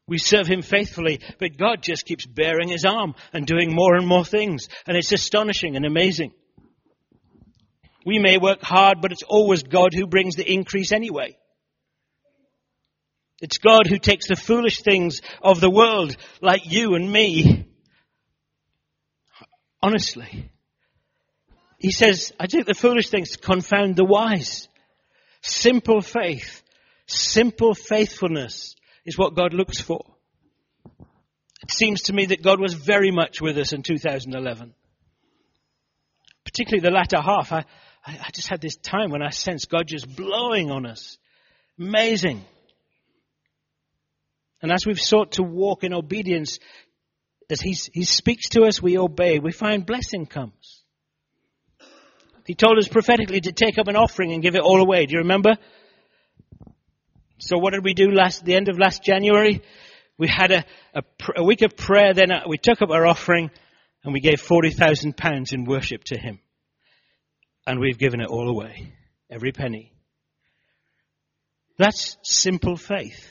We 0.07 0.19
serve 0.19 0.45
Him 0.45 0.61
faithfully, 0.61 1.21
but 1.39 1.57
God 1.57 1.81
just 1.81 2.05
keeps 2.05 2.25
bearing 2.25 2.69
His 2.69 2.85
arm 2.85 3.15
and 3.33 3.47
doing 3.47 3.73
more 3.73 3.95
and 3.95 4.05
more 4.05 4.25
things. 4.25 4.67
And 4.85 4.95
it's 4.95 5.11
astonishing 5.11 5.75
and 5.75 5.85
amazing. 5.85 6.33
We 8.05 8.19
may 8.19 8.37
work 8.37 8.61
hard, 8.61 9.01
but 9.01 9.11
it's 9.11 9.23
always 9.23 9.63
God 9.63 9.93
who 9.93 10.05
brings 10.05 10.35
the 10.35 10.49
increase 10.51 10.91
anyway. 10.91 11.37
It's 13.41 13.57
God 13.57 13.87
who 13.87 13.97
takes 13.97 14.27
the 14.27 14.35
foolish 14.35 14.81
things 14.81 15.21
of 15.41 15.59
the 15.59 15.69
world, 15.69 16.15
like 16.41 16.71
you 16.71 16.93
and 16.93 17.11
me. 17.11 17.65
Honestly. 19.81 20.51
He 21.79 21.91
says, 21.91 22.31
I 22.39 22.45
take 22.45 22.67
the 22.67 22.75
foolish 22.75 23.09
things 23.09 23.31
to 23.31 23.39
confound 23.39 23.95
the 23.95 24.05
wise. 24.05 24.67
Simple 25.41 26.01
faith, 26.01 26.61
simple 27.07 27.73
faithfulness 27.73 28.75
is 29.05 29.17
what 29.17 29.35
God 29.35 29.55
looks 29.55 29.81
for. 29.81 30.05
It 31.63 31.71
seems 31.71 32.03
to 32.03 32.13
me 32.13 32.27
that 32.27 32.43
God 32.43 32.59
was 32.59 32.75
very 32.75 33.09
much 33.09 33.41
with 33.41 33.57
us 33.57 33.73
in 33.73 33.81
2011. 33.81 34.75
Particularly 36.45 36.81
the 36.81 36.91
latter 36.93 37.19
half. 37.19 37.51
I, 37.51 37.65
I 38.05 38.29
just 38.33 38.47
had 38.47 38.61
this 38.61 38.75
time 38.75 39.09
when 39.09 39.23
I 39.23 39.29
sensed 39.29 39.69
God 39.69 39.87
just 39.87 40.15
blowing 40.15 40.69
on 40.69 40.85
us. 40.85 41.17
Amazing. 41.79 42.45
And 44.61 44.71
as 44.71 44.85
we've 44.85 44.99
sought 44.99 45.33
to 45.33 45.43
walk 45.43 45.83
in 45.83 45.93
obedience, 45.93 46.59
as 47.49 47.59
he, 47.59 47.75
he 47.93 48.03
speaks 48.03 48.49
to 48.49 48.63
us, 48.63 48.81
we 48.81 48.97
obey. 48.97 49.39
We 49.39 49.51
find 49.51 49.85
blessing 49.85 50.25
comes. 50.25 50.83
He 52.45 52.55
told 52.55 52.77
us 52.77 52.87
prophetically 52.87 53.41
to 53.41 53.51
take 53.51 53.77
up 53.77 53.87
an 53.87 53.95
offering 53.95 54.33
and 54.33 54.41
give 54.41 54.55
it 54.55 54.61
all 54.61 54.81
away. 54.81 55.05
Do 55.05 55.13
you 55.13 55.19
remember? 55.19 55.55
So 57.39 57.57
what 57.57 57.73
did 57.73 57.83
we 57.83 57.93
do 57.93 58.11
last, 58.11 58.45
the 58.45 58.55
end 58.55 58.69
of 58.69 58.77
last 58.77 59.03
January? 59.03 59.61
We 60.17 60.27
had 60.27 60.51
a, 60.51 60.65
a, 60.93 61.03
a 61.37 61.43
week 61.43 61.61
of 61.63 61.75
prayer, 61.75 62.13
then 62.13 62.31
uh, 62.31 62.43
we 62.47 62.57
took 62.57 62.81
up 62.81 62.91
our 62.91 63.05
offering 63.05 63.49
and 64.03 64.13
we 64.13 64.19
gave 64.19 64.39
40,000 64.39 65.17
pounds 65.17 65.53
in 65.53 65.65
worship 65.65 66.03
to 66.05 66.19
Him. 66.19 66.39
And 67.65 67.79
we've 67.79 67.97
given 67.97 68.21
it 68.21 68.27
all 68.27 68.49
away. 68.49 68.93
Every 69.29 69.51
penny. 69.51 69.93
That's 71.77 72.17
simple 72.23 72.75
faith. 72.75 73.30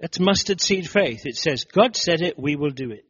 It's 0.00 0.18
mustard 0.18 0.60
seed 0.60 0.88
faith. 0.88 1.26
It 1.26 1.36
says, 1.36 1.64
God 1.64 1.94
said 1.94 2.22
it, 2.22 2.38
we 2.38 2.56
will 2.56 2.70
do 2.70 2.90
it. 2.90 3.04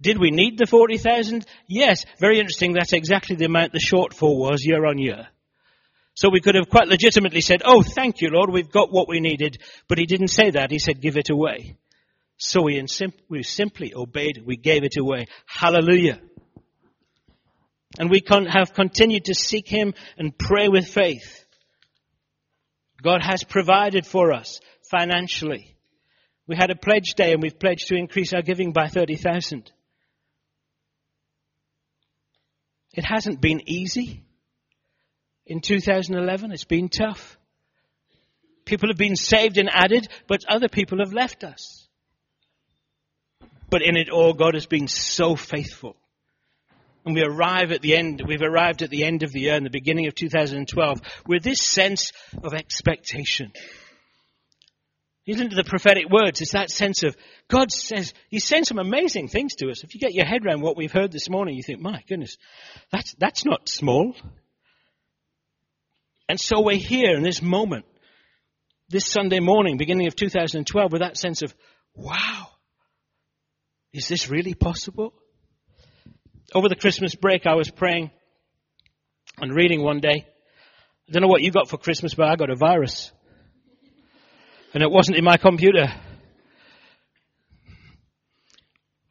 Did 0.00 0.18
we 0.18 0.30
need 0.30 0.58
the 0.58 0.66
40,000? 0.66 1.46
Yes. 1.68 2.04
Very 2.18 2.38
interesting. 2.38 2.72
That's 2.72 2.92
exactly 2.92 3.36
the 3.36 3.44
amount 3.44 3.72
the 3.72 3.78
shortfall 3.78 4.38
was 4.38 4.64
year 4.64 4.84
on 4.86 4.98
year. 4.98 5.28
So 6.14 6.30
we 6.30 6.40
could 6.40 6.54
have 6.54 6.70
quite 6.70 6.88
legitimately 6.88 7.42
said, 7.42 7.60
oh, 7.64 7.82
thank 7.82 8.22
you, 8.22 8.30
Lord, 8.30 8.50
we've 8.50 8.70
got 8.70 8.90
what 8.90 9.08
we 9.08 9.20
needed. 9.20 9.58
But 9.86 9.98
he 9.98 10.06
didn't 10.06 10.28
say 10.28 10.50
that. 10.50 10.70
He 10.70 10.78
said, 10.78 11.00
give 11.00 11.18
it 11.18 11.28
away. 11.28 11.76
So 12.38 12.62
we, 12.62 12.82
we 13.28 13.42
simply 13.42 13.94
obeyed. 13.94 14.42
We 14.44 14.56
gave 14.56 14.84
it 14.84 14.96
away. 14.96 15.26
Hallelujah. 15.46 16.20
And 17.98 18.10
we 18.10 18.22
have 18.28 18.74
continued 18.74 19.26
to 19.26 19.34
seek 19.34 19.68
him 19.68 19.94
and 20.18 20.36
pray 20.36 20.68
with 20.68 20.88
faith. 20.88 21.44
God 23.02 23.22
has 23.22 23.44
provided 23.44 24.06
for 24.06 24.32
us 24.32 24.60
financially. 24.90 25.76
We 26.46 26.56
had 26.56 26.70
a 26.70 26.76
pledge 26.76 27.14
day 27.16 27.32
and 27.32 27.42
we've 27.42 27.58
pledged 27.58 27.88
to 27.88 27.96
increase 27.96 28.32
our 28.32 28.42
giving 28.42 28.72
by 28.72 28.88
30,000. 28.88 29.70
It 32.94 33.04
hasn't 33.04 33.40
been 33.40 33.68
easy. 33.68 34.22
In 35.44 35.60
2011, 35.60 36.52
it's 36.52 36.64
been 36.64 36.88
tough. 36.88 37.36
People 38.64 38.88
have 38.88 38.96
been 38.96 39.16
saved 39.16 39.58
and 39.58 39.70
added, 39.72 40.08
but 40.26 40.44
other 40.48 40.68
people 40.68 40.98
have 40.98 41.12
left 41.12 41.44
us. 41.44 41.86
But 43.68 43.82
in 43.82 43.96
it 43.96 44.10
all, 44.10 44.32
God 44.32 44.54
has 44.54 44.66
been 44.66 44.88
so 44.88 45.36
faithful. 45.36 45.96
And 47.04 47.14
we 47.14 47.22
arrive 47.22 47.70
at 47.70 47.82
the 47.82 47.96
end, 47.96 48.22
we've 48.26 48.42
arrived 48.42 48.82
at 48.82 48.90
the 48.90 49.04
end 49.04 49.22
of 49.22 49.30
the 49.30 49.40
year, 49.40 49.54
in 49.54 49.62
the 49.62 49.70
beginning 49.70 50.08
of 50.08 50.14
2012, 50.16 51.00
with 51.26 51.44
this 51.44 51.60
sense 51.60 52.10
of 52.42 52.54
expectation. 52.54 53.52
You 55.26 55.34
listen 55.34 55.50
to 55.50 55.56
the 55.56 55.64
prophetic 55.64 56.08
words, 56.08 56.40
it's 56.40 56.52
that 56.52 56.70
sense 56.70 57.02
of 57.02 57.16
God 57.48 57.72
says, 57.72 58.14
He's 58.30 58.44
saying 58.44 58.64
some 58.64 58.78
amazing 58.78 59.26
things 59.26 59.56
to 59.56 59.70
us. 59.70 59.82
If 59.82 59.92
you 59.92 60.00
get 60.00 60.14
your 60.14 60.24
head 60.24 60.46
around 60.46 60.62
what 60.62 60.76
we've 60.76 60.92
heard 60.92 61.10
this 61.10 61.28
morning, 61.28 61.56
you 61.56 61.64
think, 61.64 61.80
my 61.80 62.00
goodness, 62.08 62.36
that's, 62.92 63.12
that's 63.18 63.44
not 63.44 63.68
small. 63.68 64.14
And 66.28 66.38
so 66.40 66.60
we're 66.60 66.76
here 66.76 67.16
in 67.16 67.24
this 67.24 67.42
moment, 67.42 67.86
this 68.88 69.06
Sunday 69.06 69.40
morning, 69.40 69.78
beginning 69.78 70.06
of 70.06 70.14
2012, 70.14 70.92
with 70.92 71.00
that 71.00 71.16
sense 71.16 71.42
of, 71.42 71.52
wow, 71.92 72.46
is 73.92 74.06
this 74.06 74.30
really 74.30 74.54
possible? 74.54 75.12
Over 76.54 76.68
the 76.68 76.76
Christmas 76.76 77.16
break, 77.16 77.46
I 77.46 77.54
was 77.54 77.68
praying 77.68 78.12
and 79.38 79.52
reading 79.52 79.82
one 79.82 79.98
day. 79.98 80.24
I 81.08 81.12
don't 81.12 81.22
know 81.22 81.28
what 81.28 81.42
you 81.42 81.50
got 81.50 81.68
for 81.68 81.78
Christmas, 81.78 82.14
but 82.14 82.28
I 82.28 82.36
got 82.36 82.50
a 82.50 82.56
virus 82.56 83.10
and 84.76 84.82
it 84.82 84.90
wasn't 84.90 85.16
in 85.16 85.24
my 85.24 85.38
computer. 85.38 85.86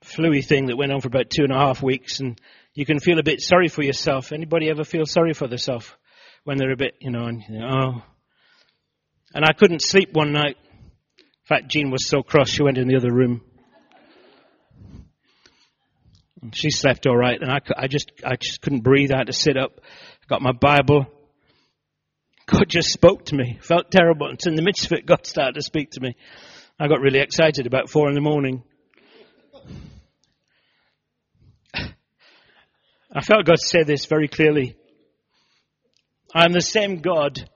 Fluey 0.03 0.45
thing 0.45 0.67
that 0.67 0.77
went 0.77 0.91
on 0.91 1.01
for 1.01 1.07
about 1.07 1.31
two 1.31 1.43
and 1.43 1.51
a 1.51 1.57
half 1.57 1.81
weeks, 1.81 2.19
and 2.19 2.39
you 2.75 2.85
can 2.85 2.99
feel 2.99 3.17
a 3.17 3.23
bit 3.23 3.41
sorry 3.41 3.67
for 3.67 3.81
yourself. 3.81 4.31
Anybody 4.31 4.69
ever 4.69 4.83
feel 4.83 5.07
sorry 5.07 5.33
for 5.33 5.47
themselves 5.47 5.91
when 6.43 6.59
they're 6.59 6.71
a 6.71 6.77
bit, 6.77 6.93
you 7.01 7.09
know, 7.09 7.25
and 7.25 7.41
you 7.49 7.57
know, 7.57 7.67
oh. 7.67 8.03
And 9.33 9.43
I 9.43 9.53
couldn't 9.53 9.81
sleep 9.81 10.13
one 10.13 10.33
night. 10.33 10.55
In 11.17 11.45
fact, 11.45 11.67
Jean 11.69 11.89
was 11.89 12.07
so 12.07 12.21
cross, 12.21 12.47
she 12.47 12.61
went 12.61 12.77
in 12.77 12.87
the 12.87 12.97
other 12.97 13.11
room. 13.11 13.41
She 16.53 16.69
slept 16.69 17.07
all 17.07 17.17
right, 17.17 17.41
and 17.41 17.49
I, 17.49 17.57
I 17.75 17.87
just, 17.87 18.11
I 18.23 18.35
just 18.35 18.61
couldn't 18.61 18.81
breathe. 18.81 19.11
I 19.11 19.17
had 19.17 19.27
to 19.27 19.33
sit 19.33 19.57
up. 19.57 19.81
I 19.81 20.25
got 20.29 20.43
my 20.43 20.51
Bible. 20.51 21.07
God 22.47 22.65
just 22.69 22.89
spoke 22.89 23.25
to 23.25 23.35
me. 23.35 23.57
Felt 23.61 23.89
terrible. 23.89 24.27
And 24.29 24.39
in 24.45 24.55
the 24.55 24.61
midst 24.61 24.85
of 24.85 24.91
it, 24.91 25.05
God 25.05 25.25
started 25.25 25.55
to 25.55 25.61
speak 25.61 25.91
to 25.91 26.01
me. 26.01 26.15
I 26.79 26.87
got 26.87 27.01
really 27.01 27.19
excited 27.19 27.65
about 27.65 27.89
four 27.89 28.07
in 28.09 28.15
the 28.15 28.21
morning. 28.21 28.63
I 33.11 33.21
felt 33.21 33.45
God 33.45 33.59
say 33.59 33.83
this 33.83 34.05
very 34.05 34.27
clearly. 34.27 34.75
I 36.33 36.43
am 36.43 36.51
the 36.51 36.61
same 36.61 36.99
God 36.99 37.49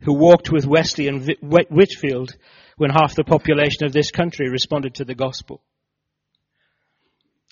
who 0.00 0.14
walked 0.14 0.50
with 0.50 0.66
Wesley 0.66 1.06
and 1.06 1.36
Whitefield 1.40 2.36
when 2.76 2.90
half 2.90 3.14
the 3.14 3.22
population 3.22 3.84
of 3.84 3.92
this 3.92 4.10
country 4.10 4.50
responded 4.50 4.96
to 4.96 5.04
the 5.04 5.14
gospel. 5.14 5.62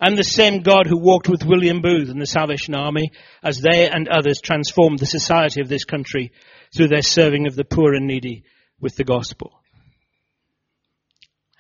I'm 0.05 0.17
the 0.17 0.25
same 0.25 0.63
God 0.63 0.89
who 0.89 0.99
walked 0.99 1.29
with 1.29 1.45
William 1.45 1.81
Booth 1.81 2.09
and 2.09 2.21
the 2.21 2.27
Salvation 2.27 2.75
Army 2.75 3.13
as 3.41 3.61
they 3.61 3.89
and 3.89 4.09
others 4.09 4.41
transformed 4.41 4.99
the 4.99 5.07
society 5.07 5.61
of 5.61 5.69
this 5.69 5.85
country 5.85 6.33
through 6.75 6.89
their 6.89 7.03
serving 7.03 7.47
of 7.47 7.55
the 7.55 7.65
poor 7.65 7.95
and 7.95 8.09
needy 8.09 8.43
with 8.81 8.97
the 8.97 9.05
gospel. 9.05 9.53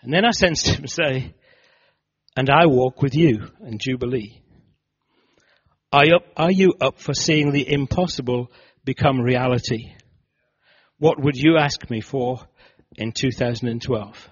And 0.02 0.12
then 0.12 0.24
I 0.24 0.32
sensed 0.32 0.66
him 0.66 0.86
say, 0.88 1.34
and 2.36 2.50
I 2.50 2.66
walk 2.66 3.00
with 3.00 3.14
you 3.14 3.46
in 3.64 3.78
Jubilee. 3.78 4.42
Are 5.92 6.50
you 6.50 6.74
up 6.80 6.98
for 6.98 7.14
seeing 7.14 7.52
the 7.52 7.72
impossible 7.72 8.50
become 8.84 9.20
reality? 9.20 9.92
What 10.98 11.22
would 11.22 11.36
you 11.36 11.58
ask 11.58 11.88
me 11.88 12.00
for 12.00 12.40
in 12.96 13.12
2012? 13.12 14.28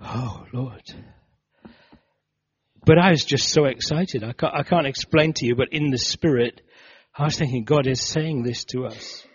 Oh, 0.00 0.46
Lord. 0.52 0.82
But 2.86 2.98
I 2.98 3.10
was 3.10 3.24
just 3.24 3.48
so 3.48 3.64
excited. 3.64 4.22
I 4.22 4.32
can't, 4.32 4.54
I 4.54 4.62
can't 4.62 4.86
explain 4.86 5.32
to 5.34 5.46
you, 5.46 5.54
but 5.56 5.72
in 5.72 5.90
the 5.90 5.98
spirit, 5.98 6.60
I 7.16 7.24
was 7.24 7.38
thinking, 7.38 7.64
God 7.64 7.86
is 7.86 8.00
saying 8.00 8.42
this 8.42 8.64
to 8.66 8.86
us. 8.86 9.26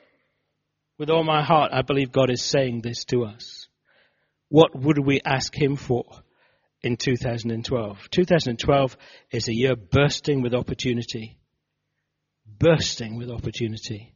With 0.98 1.10
all 1.10 1.24
my 1.24 1.42
heart, 1.44 1.72
I 1.74 1.82
believe 1.82 2.12
God 2.12 2.30
is 2.30 2.44
saying 2.44 2.82
this 2.82 3.06
to 3.06 3.24
us. 3.24 3.68
What 4.50 4.76
would 4.76 5.00
we 5.00 5.22
ask 5.24 5.56
Him 5.56 5.78
for 5.78 6.04
in 6.82 6.98
2012? 6.98 8.10
2012 8.12 8.98
is 9.32 9.48
a 9.48 9.56
year 9.56 9.76
bursting 9.76 10.42
with 10.42 10.54
opportunity. 10.54 11.38
Bursting 12.46 13.18
with 13.18 13.30
opportunity. 13.30 14.14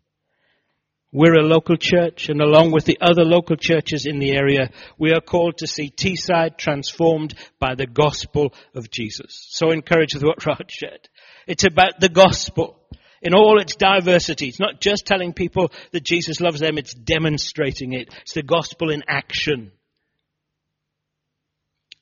We're 1.16 1.36
a 1.36 1.46
local 1.46 1.78
church, 1.78 2.30
and 2.30 2.42
along 2.42 2.72
with 2.72 2.86
the 2.86 2.98
other 3.00 3.24
local 3.24 3.56
churches 3.56 4.08
in 4.08 4.18
the 4.18 4.32
area, 4.32 4.72
we 4.98 5.12
are 5.12 5.22
called 5.22 5.60
to 5.60 5.68
see 5.68 5.92
Teesside 5.92 6.58
transformed 6.58 7.36
by 7.60 7.76
the 7.76 7.86
gospel 7.86 8.52
of 8.74 8.90
Jesus. 8.90 9.48
So 9.52 9.70
encouraged 9.70 10.16
with 10.16 10.24
what 10.24 10.44
Rod 10.44 10.72
said. 10.72 11.08
It's 11.46 11.66
about 11.66 12.00
the 12.00 12.10
gospel 12.10 12.80
in 13.22 13.36
all 13.36 13.62
its 13.62 13.76
diversity. 13.76 14.48
It's 14.48 14.60
not 14.60 14.82
just 14.82 15.06
telling 15.06 15.34
people 15.34 15.72
that 15.92 16.04
Jesus 16.04 16.42
loves 16.42 16.60
them, 16.60 16.80
it's 16.80 16.96
demonstrating 16.96 17.94
it. 17.94 18.10
It's 18.24 18.34
the 18.34 18.42
gospel 18.42 18.90
in 18.90 19.04
action. 19.08 19.72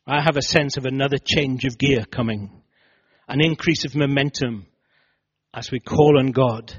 I 0.08 0.22
have 0.22 0.38
a 0.38 0.42
sense 0.42 0.78
of 0.78 0.86
another 0.86 1.18
change 1.18 1.66
of 1.66 1.78
gear 1.78 2.06
coming, 2.10 2.50
an 3.28 3.44
increase 3.44 3.84
of 3.84 3.94
momentum, 3.94 4.68
as 5.54 5.70
we 5.70 5.82
call 5.82 6.18
on 6.18 6.32
God 6.32 6.74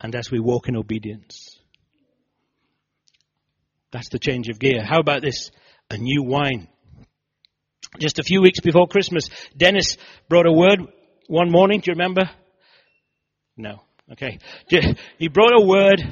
and 0.00 0.14
as 0.14 0.30
we 0.30 0.38
walk 0.38 0.68
in 0.68 0.76
obedience. 0.76 1.55
That's 3.92 4.08
the 4.10 4.18
change 4.18 4.48
of 4.48 4.58
gear. 4.58 4.84
How 4.84 5.00
about 5.00 5.22
this? 5.22 5.50
A 5.90 5.96
new 5.96 6.22
wine. 6.22 6.68
Just 7.98 8.18
a 8.18 8.22
few 8.22 8.42
weeks 8.42 8.60
before 8.60 8.88
Christmas, 8.88 9.28
Dennis 9.56 9.96
brought 10.28 10.46
a 10.46 10.52
word 10.52 10.80
one 11.28 11.50
morning. 11.50 11.80
Do 11.80 11.90
you 11.90 11.94
remember? 11.94 12.28
No. 13.56 13.82
Okay. 14.12 14.38
He 15.18 15.28
brought 15.28 15.52
a 15.52 15.64
word 15.64 16.02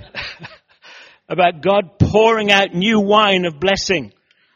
about 1.28 1.62
God 1.62 1.99
pouring 1.99 2.50
out 2.50 2.75
new 2.75 3.00
wine 3.00 3.45
of 3.45 3.61
blessing 3.61 4.12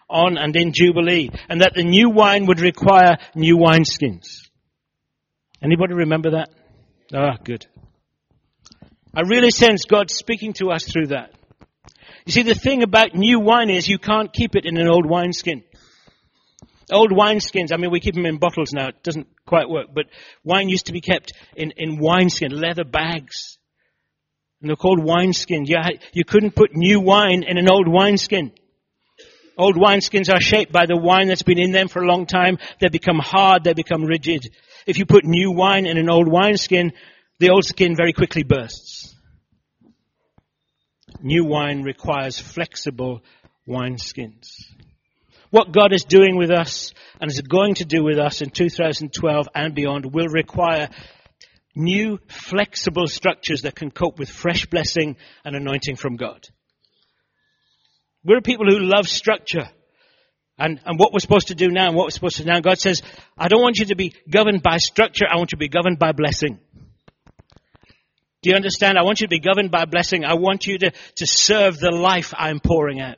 on 0.08 0.38
and 0.38 0.56
in 0.56 0.72
Jubilee, 0.72 1.30
and 1.48 1.60
that 1.60 1.74
the 1.74 1.84
new 1.84 2.08
wine 2.08 2.46
would 2.46 2.60
require 2.60 3.18
new 3.34 3.58
wineskins. 3.58 4.48
Anybody 5.62 5.94
remember 5.94 6.30
that? 6.30 6.50
Ah, 7.12 7.36
good. 7.42 7.66
I 9.14 9.22
really 9.22 9.50
sense 9.50 9.84
God 9.84 10.10
speaking 10.10 10.54
to 10.54 10.70
us 10.70 10.84
through 10.84 11.08
that. 11.08 11.32
You 12.28 12.32
see, 12.32 12.42
the 12.42 12.54
thing 12.54 12.82
about 12.82 13.14
new 13.14 13.40
wine 13.40 13.70
is 13.70 13.88
you 13.88 13.96
can't 13.96 14.30
keep 14.30 14.54
it 14.54 14.66
in 14.66 14.76
an 14.76 14.86
old 14.86 15.08
wineskin. 15.08 15.64
Old 16.90 17.10
wineskins, 17.10 17.72
I 17.72 17.78
mean, 17.78 17.90
we 17.90 18.00
keep 18.00 18.14
them 18.14 18.26
in 18.26 18.36
bottles 18.36 18.70
now. 18.74 18.88
It 18.88 19.02
doesn't 19.02 19.28
quite 19.46 19.70
work, 19.70 19.86
but 19.94 20.08
wine 20.44 20.68
used 20.68 20.84
to 20.86 20.92
be 20.92 21.00
kept 21.00 21.32
in, 21.56 21.70
in 21.78 21.98
wineskin, 21.98 22.52
leather 22.52 22.84
bags. 22.84 23.56
And 24.60 24.68
they're 24.68 24.76
called 24.76 24.98
wineskins. 24.98 25.68
You, 25.68 25.78
you 26.12 26.26
couldn't 26.26 26.54
put 26.54 26.76
new 26.76 27.00
wine 27.00 27.44
in 27.44 27.56
an 27.56 27.66
old 27.66 27.88
wineskin. 27.88 28.52
Old 29.56 29.76
wineskins 29.76 30.30
are 30.30 30.38
shaped 30.38 30.70
by 30.70 30.84
the 30.84 30.98
wine 30.98 31.28
that's 31.28 31.42
been 31.42 31.58
in 31.58 31.72
them 31.72 31.88
for 31.88 32.02
a 32.02 32.06
long 32.06 32.26
time. 32.26 32.58
They 32.78 32.90
become 32.90 33.20
hard, 33.20 33.64
they 33.64 33.72
become 33.72 34.04
rigid. 34.04 34.50
If 34.86 34.98
you 34.98 35.06
put 35.06 35.24
new 35.24 35.50
wine 35.50 35.86
in 35.86 35.96
an 35.96 36.10
old 36.10 36.28
wineskin, 36.30 36.92
the 37.38 37.48
old 37.48 37.64
skin 37.64 37.96
very 37.96 38.12
quickly 38.12 38.42
bursts. 38.42 38.97
New 41.22 41.44
wine 41.44 41.82
requires 41.82 42.38
flexible 42.38 43.22
wineskins. 43.66 44.64
What 45.50 45.72
God 45.72 45.92
is 45.92 46.04
doing 46.04 46.36
with 46.36 46.50
us 46.50 46.92
and 47.20 47.30
is 47.30 47.40
going 47.40 47.74
to 47.76 47.84
do 47.84 48.04
with 48.04 48.18
us 48.18 48.42
in 48.42 48.50
2012 48.50 49.48
and 49.54 49.74
beyond 49.74 50.12
will 50.12 50.28
require 50.28 50.90
new 51.74 52.18
flexible 52.28 53.06
structures 53.06 53.62
that 53.62 53.74
can 53.74 53.90
cope 53.90 54.18
with 54.18 54.28
fresh 54.28 54.66
blessing 54.66 55.16
and 55.44 55.56
anointing 55.56 55.96
from 55.96 56.16
God. 56.16 56.46
We're 58.24 58.40
people 58.40 58.66
who 58.68 58.80
love 58.80 59.08
structure. 59.08 59.70
And, 60.58 60.80
and 60.84 60.98
what 60.98 61.12
we're 61.12 61.20
supposed 61.20 61.48
to 61.48 61.54
do 61.54 61.68
now 61.68 61.86
and 61.86 61.96
what 61.96 62.06
we're 62.06 62.10
supposed 62.10 62.36
to 62.38 62.42
do 62.42 62.50
now. 62.50 62.60
God 62.60 62.78
says, 62.78 63.00
I 63.38 63.46
don't 63.46 63.62
want 63.62 63.78
you 63.78 63.86
to 63.86 63.96
be 63.96 64.12
governed 64.28 64.60
by 64.60 64.78
structure. 64.78 65.24
I 65.30 65.36
want 65.36 65.52
you 65.52 65.56
to 65.56 65.60
be 65.60 65.68
governed 65.68 66.00
by 66.00 66.10
blessing. 66.10 66.58
Do 68.42 68.50
you 68.50 68.56
understand? 68.56 68.98
I 68.98 69.02
want 69.02 69.20
you 69.20 69.26
to 69.26 69.30
be 69.30 69.40
governed 69.40 69.70
by 69.70 69.84
blessing. 69.84 70.24
I 70.24 70.34
want 70.34 70.66
you 70.66 70.78
to, 70.78 70.90
to 70.90 71.26
serve 71.26 71.78
the 71.78 71.90
life 71.90 72.32
I'm 72.36 72.60
pouring 72.60 73.00
out. 73.00 73.16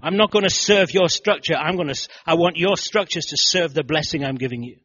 I'm 0.00 0.16
not 0.16 0.30
going 0.30 0.44
to 0.44 0.50
serve 0.50 0.92
your 0.92 1.08
structure. 1.08 1.54
I'm 1.54 1.76
going 1.76 1.88
to, 1.88 2.08
I 2.26 2.34
want 2.34 2.56
your 2.56 2.76
structures 2.76 3.26
to 3.26 3.36
serve 3.36 3.74
the 3.74 3.82
blessing 3.82 4.24
I'm 4.24 4.36
giving 4.36 4.62
you. 4.62 4.76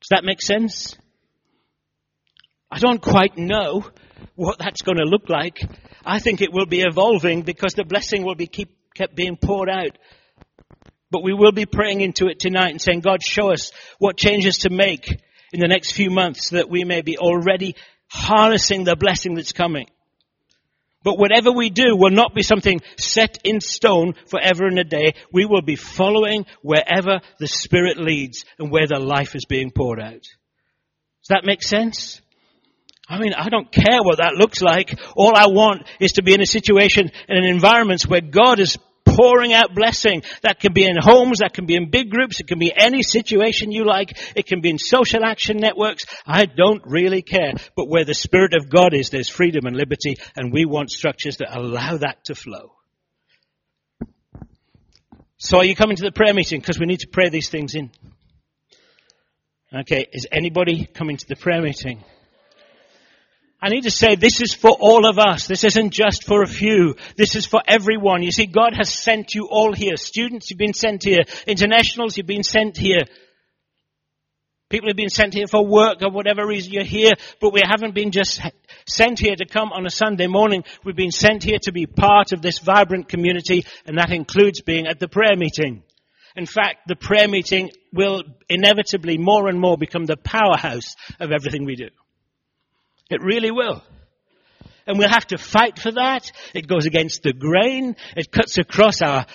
Does 0.00 0.08
that 0.10 0.24
make 0.24 0.40
sense? 0.40 0.96
I 2.70 2.78
don't 2.78 3.02
quite 3.02 3.36
know 3.36 3.84
what 4.36 4.58
that's 4.58 4.82
going 4.82 4.96
to 4.96 5.04
look 5.04 5.28
like. 5.28 5.58
I 6.04 6.18
think 6.18 6.40
it 6.40 6.52
will 6.52 6.66
be 6.66 6.80
evolving 6.80 7.42
because 7.42 7.74
the 7.74 7.84
blessing 7.84 8.24
will 8.24 8.34
be 8.34 8.46
keep, 8.46 8.74
kept 8.94 9.14
being 9.14 9.36
poured 9.36 9.68
out. 9.68 9.98
But 11.10 11.22
we 11.22 11.34
will 11.34 11.52
be 11.52 11.66
praying 11.66 12.00
into 12.00 12.28
it 12.28 12.38
tonight 12.38 12.70
and 12.70 12.80
saying, 12.80 13.00
God, 13.00 13.22
show 13.22 13.52
us 13.52 13.70
what 13.98 14.16
changes 14.16 14.58
to 14.58 14.70
make 14.70 15.08
in 15.52 15.60
the 15.60 15.68
next 15.68 15.92
few 15.92 16.10
months 16.10 16.48
so 16.48 16.56
that 16.56 16.70
we 16.70 16.84
may 16.84 17.02
be 17.02 17.18
already 17.18 17.76
harnessing 18.12 18.84
the 18.84 18.96
blessing 18.96 19.34
that's 19.34 19.52
coming. 19.52 19.86
But 21.02 21.18
whatever 21.18 21.50
we 21.50 21.70
do 21.70 21.96
will 21.96 22.10
not 22.10 22.34
be 22.34 22.42
something 22.42 22.80
set 22.96 23.38
in 23.42 23.60
stone 23.60 24.14
forever 24.26 24.66
and 24.66 24.78
a 24.78 24.84
day. 24.84 25.14
We 25.32 25.46
will 25.46 25.62
be 25.62 25.74
following 25.74 26.46
wherever 26.62 27.20
the 27.40 27.48
Spirit 27.48 27.98
leads 27.98 28.44
and 28.58 28.70
where 28.70 28.86
the 28.86 29.00
life 29.00 29.34
is 29.34 29.44
being 29.44 29.72
poured 29.72 30.00
out. 30.00 30.12
Does 30.22 31.28
that 31.30 31.44
make 31.44 31.62
sense? 31.62 32.20
I 33.08 33.18
mean, 33.18 33.34
I 33.34 33.48
don't 33.48 33.70
care 33.70 34.00
what 34.02 34.18
that 34.18 34.34
looks 34.34 34.62
like. 34.62 34.98
All 35.16 35.32
I 35.34 35.48
want 35.48 35.88
is 35.98 36.12
to 36.12 36.22
be 36.22 36.34
in 36.34 36.40
a 36.40 36.46
situation, 36.46 37.10
in 37.28 37.36
an 37.36 37.44
environment 37.44 38.02
where 38.02 38.20
God 38.20 38.60
is 38.60 38.78
pouring 39.14 39.52
out 39.52 39.74
blessing. 39.74 40.22
That 40.42 40.60
can 40.60 40.72
be 40.72 40.84
in 40.84 40.96
homes, 41.00 41.38
that 41.38 41.52
can 41.52 41.66
be 41.66 41.76
in 41.76 41.90
big 41.90 42.10
groups, 42.10 42.40
it 42.40 42.46
can 42.46 42.58
be 42.58 42.72
any 42.74 43.02
situation 43.02 43.72
you 43.72 43.84
like, 43.84 44.18
it 44.36 44.46
can 44.46 44.60
be 44.60 44.70
in 44.70 44.78
social 44.78 45.24
action 45.24 45.58
networks. 45.58 46.04
I 46.26 46.46
don't 46.46 46.82
really 46.84 47.22
care. 47.22 47.52
But 47.76 47.88
where 47.88 48.04
the 48.04 48.14
Spirit 48.14 48.54
of 48.54 48.68
God 48.68 48.94
is, 48.94 49.10
there's 49.10 49.28
freedom 49.28 49.66
and 49.66 49.76
liberty, 49.76 50.16
and 50.36 50.52
we 50.52 50.64
want 50.64 50.90
structures 50.90 51.38
that 51.38 51.56
allow 51.56 51.96
that 51.98 52.24
to 52.24 52.34
flow. 52.34 52.72
So 55.36 55.58
are 55.58 55.64
you 55.64 55.74
coming 55.74 55.96
to 55.96 56.04
the 56.04 56.12
prayer 56.12 56.34
meeting? 56.34 56.60
Because 56.60 56.78
we 56.78 56.86
need 56.86 57.00
to 57.00 57.08
pray 57.08 57.28
these 57.28 57.48
things 57.48 57.74
in. 57.74 57.90
Okay, 59.74 60.06
is 60.12 60.26
anybody 60.30 60.86
coming 60.86 61.16
to 61.16 61.26
the 61.26 61.34
prayer 61.34 61.62
meeting? 61.62 62.04
I 63.64 63.68
need 63.68 63.84
to 63.84 63.92
say 63.92 64.16
this 64.16 64.40
is 64.40 64.52
for 64.52 64.76
all 64.80 65.08
of 65.08 65.20
us. 65.20 65.46
This 65.46 65.62
isn't 65.62 65.92
just 65.92 66.24
for 66.26 66.42
a 66.42 66.48
few. 66.48 66.96
This 67.16 67.36
is 67.36 67.46
for 67.46 67.62
everyone. 67.66 68.24
You 68.24 68.32
see, 68.32 68.46
God 68.46 68.74
has 68.76 68.92
sent 68.92 69.34
you 69.34 69.46
all 69.48 69.72
here. 69.72 69.96
Students, 69.96 70.50
you've 70.50 70.58
been 70.58 70.74
sent 70.74 71.04
here. 71.04 71.20
Internationals, 71.46 72.16
you've 72.16 72.26
been 72.26 72.42
sent 72.42 72.76
here. 72.76 73.02
People 74.68 74.88
have 74.88 74.96
been 74.96 75.10
sent 75.10 75.34
here 75.34 75.46
for 75.46 75.64
work 75.64 76.02
or 76.02 76.10
whatever 76.10 76.44
reason 76.44 76.72
you're 76.72 76.82
here, 76.82 77.12
but 77.40 77.52
we 77.52 77.60
haven't 77.62 77.94
been 77.94 78.10
just 78.10 78.40
sent 78.84 79.20
here 79.20 79.36
to 79.36 79.44
come 79.46 79.70
on 79.70 79.86
a 79.86 79.90
Sunday 79.90 80.26
morning. 80.26 80.64
We've 80.82 80.96
been 80.96 81.12
sent 81.12 81.44
here 81.44 81.58
to 81.62 81.72
be 81.72 81.86
part 81.86 82.32
of 82.32 82.42
this 82.42 82.58
vibrant 82.58 83.08
community, 83.08 83.64
and 83.86 83.98
that 83.98 84.10
includes 84.10 84.60
being 84.62 84.88
at 84.88 84.98
the 84.98 85.08
prayer 85.08 85.36
meeting. 85.36 85.84
In 86.34 86.46
fact, 86.46 86.88
the 86.88 86.96
prayer 86.96 87.28
meeting 87.28 87.70
will 87.92 88.24
inevitably 88.48 89.18
more 89.18 89.48
and 89.48 89.60
more 89.60 89.76
become 89.76 90.06
the 90.06 90.16
powerhouse 90.16 90.96
of 91.20 91.30
everything 91.30 91.64
we 91.64 91.76
do. 91.76 91.90
It 93.12 93.22
really 93.22 93.50
will. 93.50 93.82
And 94.86 94.98
we'll 94.98 95.10
have 95.10 95.26
to 95.28 95.38
fight 95.38 95.78
for 95.78 95.92
that. 95.92 96.32
It 96.54 96.66
goes 96.66 96.86
against 96.86 97.22
the 97.22 97.32
grain. 97.32 97.94
It 98.16 98.32
cuts 98.32 98.58
across 98.58 99.02
our 99.02 99.26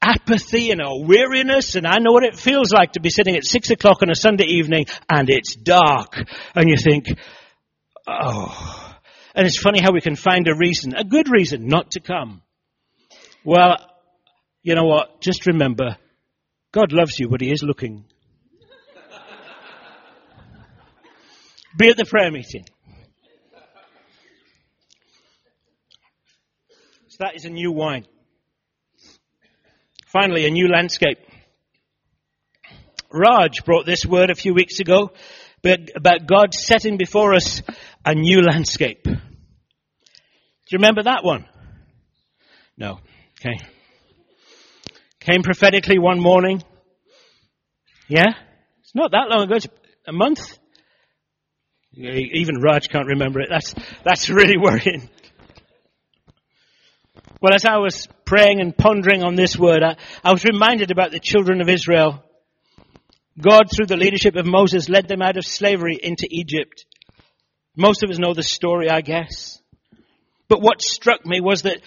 apathy 0.00 0.70
and 0.70 0.80
our 0.80 1.04
weariness. 1.04 1.74
And 1.74 1.86
I 1.86 1.98
know 1.98 2.12
what 2.12 2.24
it 2.24 2.38
feels 2.38 2.72
like 2.72 2.92
to 2.92 3.00
be 3.00 3.10
sitting 3.10 3.36
at 3.36 3.44
six 3.44 3.70
o'clock 3.70 4.02
on 4.02 4.10
a 4.10 4.14
Sunday 4.14 4.44
evening 4.44 4.86
and 5.08 5.28
it's 5.28 5.54
dark. 5.56 6.16
And 6.54 6.68
you 6.68 6.76
think, 6.76 7.06
oh. 8.06 8.94
And 9.34 9.46
it's 9.46 9.60
funny 9.60 9.80
how 9.80 9.92
we 9.92 10.00
can 10.00 10.16
find 10.16 10.48
a 10.48 10.54
reason, 10.54 10.94
a 10.96 11.04
good 11.04 11.28
reason 11.28 11.66
not 11.66 11.90
to 11.92 12.00
come. 12.00 12.42
Well, 13.44 13.76
you 14.62 14.74
know 14.74 14.84
what? 14.84 15.20
Just 15.20 15.46
remember, 15.46 15.96
God 16.72 16.92
loves 16.92 17.18
you, 17.18 17.28
but 17.28 17.40
He 17.40 17.50
is 17.50 17.62
looking. 17.62 18.04
Be 21.76 21.90
at 21.90 21.98
the 21.98 22.06
prayer 22.06 22.30
meeting. 22.30 22.64
So 27.16 27.24
that 27.24 27.34
is 27.34 27.46
a 27.46 27.48
new 27.50 27.72
wine. 27.72 28.04
Finally, 30.08 30.44
a 30.44 30.50
new 30.50 30.68
landscape. 30.68 31.16
Raj 33.10 33.64
brought 33.64 33.86
this 33.86 34.04
word 34.04 34.28
a 34.28 34.34
few 34.34 34.52
weeks 34.52 34.80
ago 34.80 35.12
about 35.64 36.26
God 36.26 36.52
setting 36.52 36.98
before 36.98 37.32
us 37.32 37.62
a 38.04 38.14
new 38.14 38.42
landscape. 38.42 39.02
Do 39.04 39.12
you 39.14 40.76
remember 40.78 41.04
that 41.04 41.24
one? 41.24 41.46
No. 42.76 43.00
Okay. 43.40 43.60
Came 45.20 45.42
prophetically 45.42 45.98
one 45.98 46.20
morning. 46.20 46.62
Yeah? 48.08 48.34
It's 48.80 48.94
not 48.94 49.12
that 49.12 49.30
long 49.30 49.44
ago. 49.44 49.54
It's 49.54 49.68
a 50.06 50.12
month. 50.12 50.58
Even 51.94 52.60
Raj 52.60 52.90
can't 52.90 53.06
remember 53.06 53.40
it. 53.40 53.48
That's, 53.48 53.74
that's 54.04 54.28
really 54.28 54.58
worrying. 54.60 55.08
Well, 57.40 57.52
as 57.52 57.66
I 57.66 57.76
was 57.76 58.08
praying 58.24 58.60
and 58.60 58.76
pondering 58.76 59.22
on 59.22 59.34
this 59.34 59.58
word, 59.58 59.82
I, 59.82 59.96
I 60.24 60.32
was 60.32 60.44
reminded 60.44 60.90
about 60.90 61.10
the 61.10 61.20
children 61.20 61.60
of 61.60 61.68
Israel. 61.68 62.24
God, 63.38 63.64
through 63.70 63.86
the 63.86 63.98
leadership 63.98 64.36
of 64.36 64.46
Moses, 64.46 64.88
led 64.88 65.06
them 65.06 65.20
out 65.20 65.36
of 65.36 65.44
slavery 65.44 65.98
into 66.02 66.26
Egypt. 66.30 66.86
Most 67.76 68.02
of 68.02 68.08
us 68.08 68.18
know 68.18 68.32
the 68.32 68.42
story, 68.42 68.88
I 68.88 69.02
guess. 69.02 69.60
But 70.48 70.62
what 70.62 70.80
struck 70.80 71.26
me 71.26 71.42
was 71.42 71.62
that, 71.62 71.82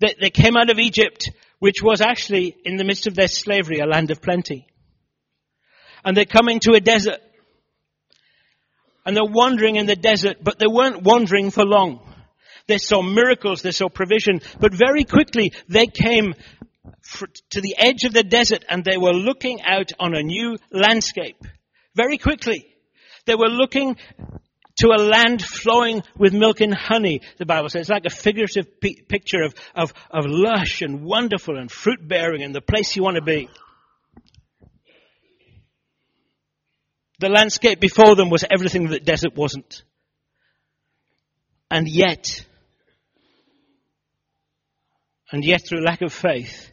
that 0.00 0.16
they 0.18 0.30
came 0.30 0.56
out 0.56 0.70
of 0.70 0.78
Egypt, 0.78 1.30
which 1.58 1.82
was 1.82 2.00
actually, 2.00 2.56
in 2.64 2.76
the 2.76 2.84
midst 2.84 3.06
of 3.06 3.14
their 3.14 3.28
slavery, 3.28 3.80
a 3.80 3.86
land 3.86 4.10
of 4.10 4.22
plenty. 4.22 4.66
And 6.02 6.16
they're 6.16 6.24
coming 6.24 6.58
to 6.60 6.72
a 6.72 6.80
desert. 6.80 7.20
And 9.04 9.14
they're 9.14 9.24
wandering 9.24 9.76
in 9.76 9.84
the 9.84 9.96
desert, 9.96 10.38
but 10.42 10.58
they 10.58 10.66
weren't 10.66 11.02
wandering 11.02 11.50
for 11.50 11.66
long. 11.66 12.09
They 12.70 12.78
saw 12.78 13.02
miracles, 13.02 13.62
they 13.62 13.72
saw 13.72 13.88
provision, 13.88 14.40
but 14.60 14.72
very 14.72 15.02
quickly 15.02 15.52
they 15.68 15.88
came 15.88 16.34
to 17.50 17.60
the 17.60 17.74
edge 17.76 18.04
of 18.04 18.12
the 18.12 18.22
desert 18.22 18.64
and 18.68 18.84
they 18.84 18.96
were 18.96 19.12
looking 19.12 19.60
out 19.62 19.90
on 19.98 20.14
a 20.14 20.22
new 20.22 20.56
landscape. 20.70 21.42
Very 21.96 22.16
quickly. 22.16 22.64
They 23.26 23.34
were 23.34 23.48
looking 23.48 23.96
to 24.76 24.88
a 24.96 25.02
land 25.02 25.44
flowing 25.44 26.04
with 26.16 26.32
milk 26.32 26.60
and 26.60 26.72
honey, 26.72 27.22
the 27.38 27.44
Bible 27.44 27.70
says. 27.70 27.80
It's 27.80 27.90
like 27.90 28.06
a 28.06 28.10
figurative 28.10 28.80
picture 28.80 29.42
of, 29.42 29.52
of, 29.74 29.92
of 30.08 30.26
lush 30.26 30.80
and 30.80 31.02
wonderful 31.02 31.58
and 31.58 31.68
fruit 31.68 32.06
bearing 32.06 32.44
and 32.44 32.54
the 32.54 32.60
place 32.60 32.94
you 32.94 33.02
want 33.02 33.16
to 33.16 33.22
be. 33.22 33.48
The 37.18 37.30
landscape 37.30 37.80
before 37.80 38.14
them 38.14 38.30
was 38.30 38.44
everything 38.48 38.90
that 38.90 39.04
desert 39.04 39.34
wasn't. 39.34 39.82
And 41.68 41.88
yet, 41.88 42.46
and 45.32 45.44
yet 45.44 45.66
through 45.66 45.84
lack 45.84 46.02
of 46.02 46.12
faith, 46.12 46.70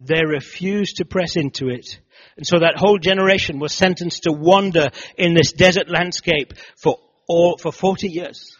they 0.00 0.24
refused 0.24 0.96
to 0.96 1.04
press 1.04 1.36
into 1.36 1.68
it. 1.68 2.00
And 2.36 2.46
so 2.46 2.58
that 2.58 2.76
whole 2.76 2.98
generation 2.98 3.58
was 3.58 3.72
sentenced 3.72 4.24
to 4.24 4.32
wander 4.32 4.90
in 5.16 5.34
this 5.34 5.52
desert 5.52 5.88
landscape 5.88 6.54
for 6.76 6.98
all, 7.28 7.56
for 7.58 7.72
40 7.72 8.08
years 8.08 8.56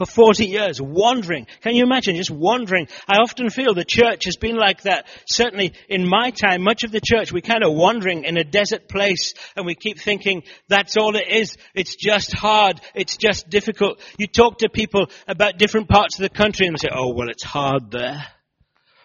for 0.00 0.06
40 0.06 0.46
years, 0.46 0.80
wandering. 0.80 1.46
Can 1.60 1.74
you 1.74 1.84
imagine 1.84 2.16
just 2.16 2.30
wandering? 2.30 2.88
I 3.06 3.18
often 3.18 3.50
feel 3.50 3.74
the 3.74 3.84
church 3.84 4.24
has 4.24 4.38
been 4.38 4.56
like 4.56 4.82
that. 4.82 5.06
Certainly 5.26 5.74
in 5.90 6.08
my 6.08 6.30
time, 6.30 6.62
much 6.62 6.84
of 6.84 6.90
the 6.90 7.02
church, 7.04 7.32
we're 7.32 7.42
kind 7.42 7.62
of 7.62 7.74
wandering 7.74 8.24
in 8.24 8.38
a 8.38 8.44
desert 8.44 8.88
place 8.88 9.34
and 9.56 9.66
we 9.66 9.74
keep 9.74 9.98
thinking 9.98 10.42
that's 10.68 10.96
all 10.96 11.16
it 11.16 11.28
is. 11.28 11.58
It's 11.74 11.96
just 11.96 12.32
hard. 12.32 12.80
It's 12.94 13.18
just 13.18 13.50
difficult. 13.50 14.00
You 14.16 14.26
talk 14.26 14.58
to 14.58 14.70
people 14.70 15.10
about 15.28 15.58
different 15.58 15.90
parts 15.90 16.18
of 16.18 16.22
the 16.22 16.34
country 16.34 16.66
and 16.66 16.74
they 16.74 16.88
say, 16.88 16.94
oh, 16.94 17.12
well, 17.14 17.28
it's 17.28 17.44
hard 17.44 17.90
there. 17.90 18.24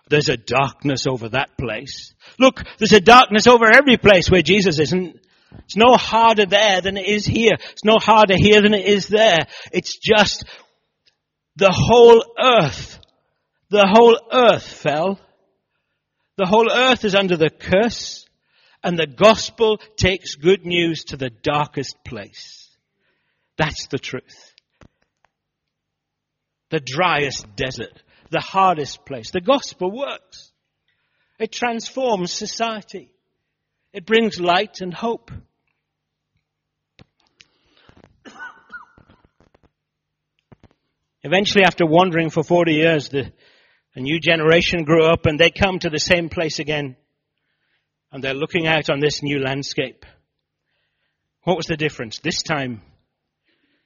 There's 0.08 0.30
a 0.30 0.38
darkness 0.38 1.08
over 1.08 1.28
that 1.30 1.58
place. 1.58 2.14
Look, 2.40 2.64
there's 2.78 2.94
a 2.94 3.02
darkness 3.02 3.48
over 3.48 3.66
every 3.66 3.98
place 3.98 4.32
where 4.32 4.44
Jesus 4.44 4.80
isn't. 4.80 5.20
It's 5.66 5.76
no 5.76 5.94
harder 5.94 6.46
there 6.46 6.82
than 6.82 6.98
it 6.98 7.08
is 7.08 7.26
here. 7.26 7.54
It's 7.72 7.84
no 7.84 7.98
harder 7.98 8.36
here 8.38 8.62
than 8.62 8.74
it 8.74 8.86
is 8.86 9.08
there. 9.08 9.40
It's 9.72 9.98
just 9.98 10.46
the 11.56 11.72
whole 11.72 12.24
earth, 12.38 13.00
the 13.70 13.88
whole 13.88 14.20
earth 14.32 14.68
fell. 14.68 15.20
The 16.38 16.46
whole 16.46 16.70
earth 16.72 17.06
is 17.06 17.16
under 17.16 17.38
the 17.38 17.50
curse 17.50 18.26
and 18.86 19.00
the 19.00 19.08
gospel 19.08 19.80
takes 19.98 20.36
good 20.36 20.64
news 20.64 21.06
to 21.06 21.18
the 21.18 21.32
darkest 21.32 21.96
place. 22.06 22.70
That's 23.58 23.88
the 23.88 23.98
truth. 23.98 24.54
The 26.70 26.80
driest 26.80 27.48
desert, 27.56 28.04
the 28.30 28.42
hardest 28.42 29.04
place. 29.04 29.32
The 29.32 29.42
gospel 29.42 29.90
works. 29.92 30.52
It 31.40 31.52
transforms 31.52 32.32
society. 32.32 33.10
It 33.92 34.06
brings 34.06 34.40
light 34.40 34.82
and 34.82 34.94
hope. 34.94 35.32
Eventually, 41.26 41.64
after 41.64 41.88
wandering 41.88 42.30
for 42.30 42.44
40 42.44 42.74
years, 42.74 43.10
the, 43.10 43.34
a 43.96 44.00
new 44.00 44.20
generation 44.20 44.84
grew 44.84 45.06
up 45.06 45.26
and 45.26 45.40
they 45.40 45.50
come 45.50 45.80
to 45.80 45.90
the 45.90 45.98
same 45.98 46.30
place 46.30 46.60
again. 46.60 46.96
And 48.12 48.24
they're 48.24 48.36
looking 48.36 48.68
out 48.68 48.92
on 48.92 49.00
this 49.00 49.24
new 49.24 49.40
landscape. 49.40 50.06
What 51.42 51.58
was 51.58 51.66
the 51.66 51.78
difference? 51.78 52.20
This 52.20 52.44
time, 52.44 52.84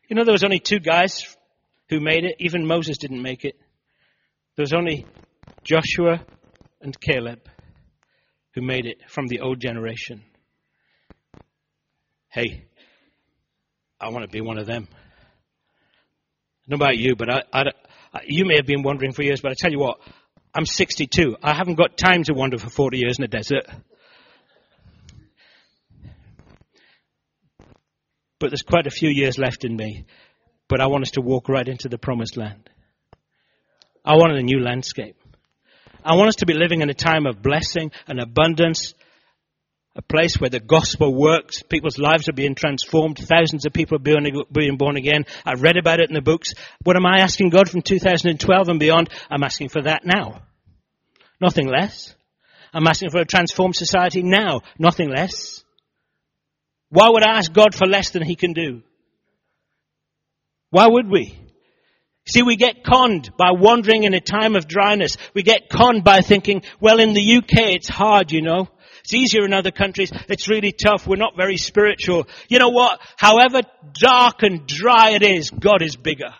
you 0.09 0.17
know, 0.17 0.25
there 0.25 0.33
was 0.33 0.43
only 0.43 0.59
two 0.59 0.79
guys 0.79 1.33
who 1.87 2.01
made 2.01 2.25
it. 2.25 2.35
Even 2.39 2.67
Moses 2.67 2.97
didn't 2.97 3.21
make 3.21 3.45
it. 3.45 3.55
There 4.57 4.63
was 4.63 4.73
only 4.73 5.05
Joshua 5.63 6.21
and 6.81 6.99
Caleb 6.99 7.39
who 8.53 8.61
made 8.61 8.85
it 8.85 9.09
from 9.09 9.27
the 9.27 9.39
old 9.39 9.61
generation. 9.61 10.23
Hey, 12.27 12.65
I 13.97 14.09
want 14.09 14.25
to 14.25 14.29
be 14.29 14.41
one 14.41 14.57
of 14.57 14.67
them 14.67 14.89
know 16.69 16.75
about 16.75 16.97
you, 16.97 17.15
but 17.15 17.29
I, 17.29 17.43
I, 17.51 17.63
you 18.25 18.45
may 18.45 18.55
have 18.55 18.65
been 18.65 18.83
wandering 18.83 19.13
for 19.13 19.23
years, 19.23 19.41
but 19.41 19.51
I 19.51 19.55
tell 19.57 19.71
you 19.71 19.79
what, 19.79 19.99
I'm 20.53 20.65
62. 20.65 21.37
I 21.43 21.53
haven't 21.53 21.75
got 21.75 21.97
time 21.97 22.23
to 22.23 22.33
wander 22.33 22.57
for 22.57 22.69
40 22.69 22.97
years 22.97 23.17
in 23.17 23.23
the 23.23 23.27
desert. 23.27 23.65
But 28.39 28.51
there's 28.51 28.61
quite 28.61 28.87
a 28.87 28.91
few 28.91 29.09
years 29.09 29.37
left 29.37 29.65
in 29.65 29.75
me. 29.75 30.05
But 30.67 30.81
I 30.81 30.87
want 30.87 31.03
us 31.03 31.11
to 31.11 31.21
walk 31.21 31.49
right 31.49 31.67
into 31.67 31.89
the 31.89 31.97
promised 31.97 32.37
land. 32.37 32.69
I 34.05 34.15
want 34.15 34.33
a 34.33 34.41
new 34.41 34.59
landscape. 34.59 35.17
I 36.03 36.15
want 36.15 36.29
us 36.29 36.37
to 36.37 36.45
be 36.45 36.53
living 36.53 36.81
in 36.81 36.89
a 36.89 36.93
time 36.93 37.25
of 37.25 37.41
blessing 37.41 37.91
and 38.07 38.19
abundance 38.19 38.93
a 39.95 40.01
place 40.01 40.35
where 40.39 40.49
the 40.49 40.59
gospel 40.59 41.13
works. 41.13 41.63
People's 41.63 41.97
lives 41.97 42.29
are 42.29 42.33
being 42.33 42.55
transformed. 42.55 43.17
Thousands 43.17 43.65
of 43.65 43.73
people 43.73 43.97
are 43.97 44.45
being, 44.51 44.77
born 44.77 44.97
again. 44.97 45.25
I've 45.45 45.61
read 45.61 45.77
about 45.77 45.99
it 45.99 46.09
in 46.09 46.15
the 46.15 46.21
books. 46.21 46.53
What 46.83 46.95
am 46.95 47.05
I 47.05 47.19
asking 47.19 47.49
God 47.49 47.69
from 47.69 47.81
2012 47.81 48.69
and 48.69 48.79
beyond? 48.79 49.09
I'm 49.29 49.43
asking 49.43 49.69
for 49.69 49.81
that 49.81 50.05
now. 50.05 50.41
Nothing 51.41 51.67
less. 51.67 52.15
I'm 52.73 52.87
asking 52.87 53.09
for 53.09 53.19
a 53.19 53.25
transformed 53.25 53.75
society 53.75 54.21
now. 54.21 54.61
Nothing 54.77 55.09
less. 55.09 55.63
Why 56.89 57.09
would 57.09 57.23
I 57.23 57.37
ask 57.37 57.51
God 57.51 57.73
for 57.73 57.87
less 57.87 58.11
than 58.11 58.23
He 58.23 58.35
can 58.35 58.53
do? 58.53 58.83
Why 60.69 60.87
would 60.87 61.09
we? 61.09 61.37
See, 62.27 62.43
we 62.43 62.57
get 62.57 62.83
conned 62.83 63.35
by 63.37 63.51
wandering 63.51 64.03
in 64.03 64.13
a 64.13 64.21
time 64.21 64.55
of 64.55 64.67
dryness. 64.67 65.17
We 65.33 65.41
get 65.41 65.67
conned 65.67 66.03
by 66.03 66.21
thinking, 66.21 66.61
well, 66.79 66.99
in 66.99 67.13
the 67.13 67.37
UK 67.37 67.73
it's 67.73 67.89
hard, 67.89 68.31
you 68.31 68.43
know. 68.43 68.69
It's 69.09 69.15
easier 69.15 69.43
in 69.43 69.53
other 69.53 69.71
countries. 69.71 70.11
It's 70.27 70.47
really 70.47 70.71
tough. 70.71 71.07
We're 71.07 71.15
not 71.15 71.35
very 71.35 71.57
spiritual. 71.57 72.27
You 72.47 72.59
know 72.59 72.69
what? 72.69 73.01
However 73.17 73.61
dark 73.99 74.43
and 74.43 74.67
dry 74.67 75.11
it 75.11 75.23
is, 75.23 75.49
God 75.49 75.81
is 75.81 75.95
bigger. 75.95 76.35